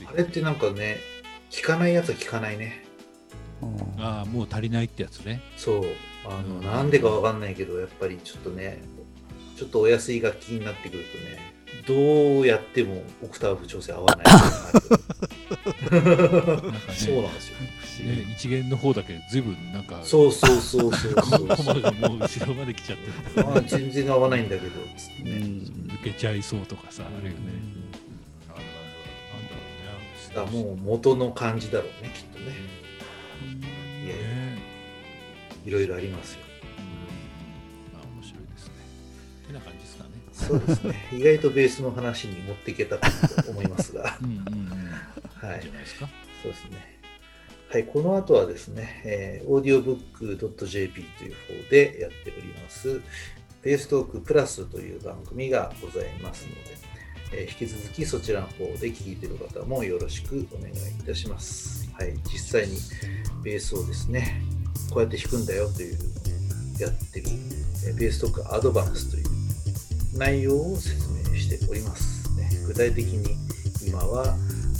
[0.00, 0.98] 整あれってなんかね、
[1.50, 2.84] 聞かないやつは聞かないね。
[3.62, 5.84] うんああもう足りないってやつねそう。
[6.24, 8.82] あの、うんなんでか分かんないけど、やっぱりちょっとね、
[9.56, 11.54] ちょっとお安い楽器になってくるとね、
[11.86, 14.26] どうやってもオクターブ調整合わない。
[15.50, 17.56] なんかねそうなんですよ。
[17.60, 21.46] ね一元の方だけずいぶんなんかそうそうそうそうそう。
[21.48, 24.72] コマがもう後ろまで来ちゃってるあ全然合わないんだけど。
[25.24, 27.38] 抜けちゃいそうとかさあるよね。
[28.48, 28.58] うなん
[29.48, 30.64] だろうね。
[30.64, 32.52] もう元の感じだろうねきっとね。
[34.04, 34.58] いやいやね。
[35.64, 36.40] いろいろありますよ。
[37.94, 38.72] まあ面白いですね。
[39.46, 40.10] てな感じですかね。
[40.32, 41.08] そうですね。
[41.12, 43.10] 意外とベースの話に持っていけたか
[43.42, 44.18] と思いますが。
[44.22, 44.55] うんうん
[45.60, 46.08] じゃないですか？
[46.42, 46.96] そうですね
[47.68, 51.34] はい、この後はですね、えー、audiobook.jp という
[51.64, 53.02] 方でやっております、
[53.62, 56.60] ベーストークプラスという番組がございますので、
[57.32, 61.90] えー引き続きそちらの方で聞いている方もよろしくお願いいたします。
[61.92, 62.78] はい、実際に
[63.42, 64.40] ベースをですね、
[64.90, 65.98] こうやって弾くんだよという
[66.78, 67.26] やってる、
[67.88, 69.26] えーベーストークアドバンスという
[70.16, 72.30] 内容を説明しております。
[72.38, 73.36] ね、具体的に
[73.84, 74.36] 今は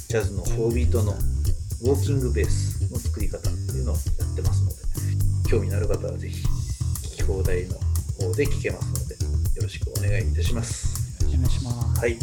[0.09, 4.77] ジャズの4ビートのウォーキングベースの作り方っていうのをやってますので、
[5.49, 6.47] 興味のある方はぜひ
[7.09, 9.15] 聞き放題の方で聞けますので、
[9.57, 11.19] よろしくお願いいたします。
[11.27, 12.01] お願いします。
[12.01, 12.19] はい。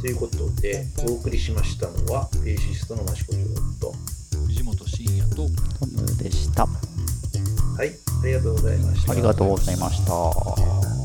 [0.00, 3.44] ということで、お送りしましたのは、ベーシストの益子亮
[3.80, 3.92] と、
[4.46, 6.66] 藤本慎也とトムでした。
[6.66, 7.92] はい、
[8.22, 9.12] ありがとうございました。
[9.12, 10.97] ありがとうございました。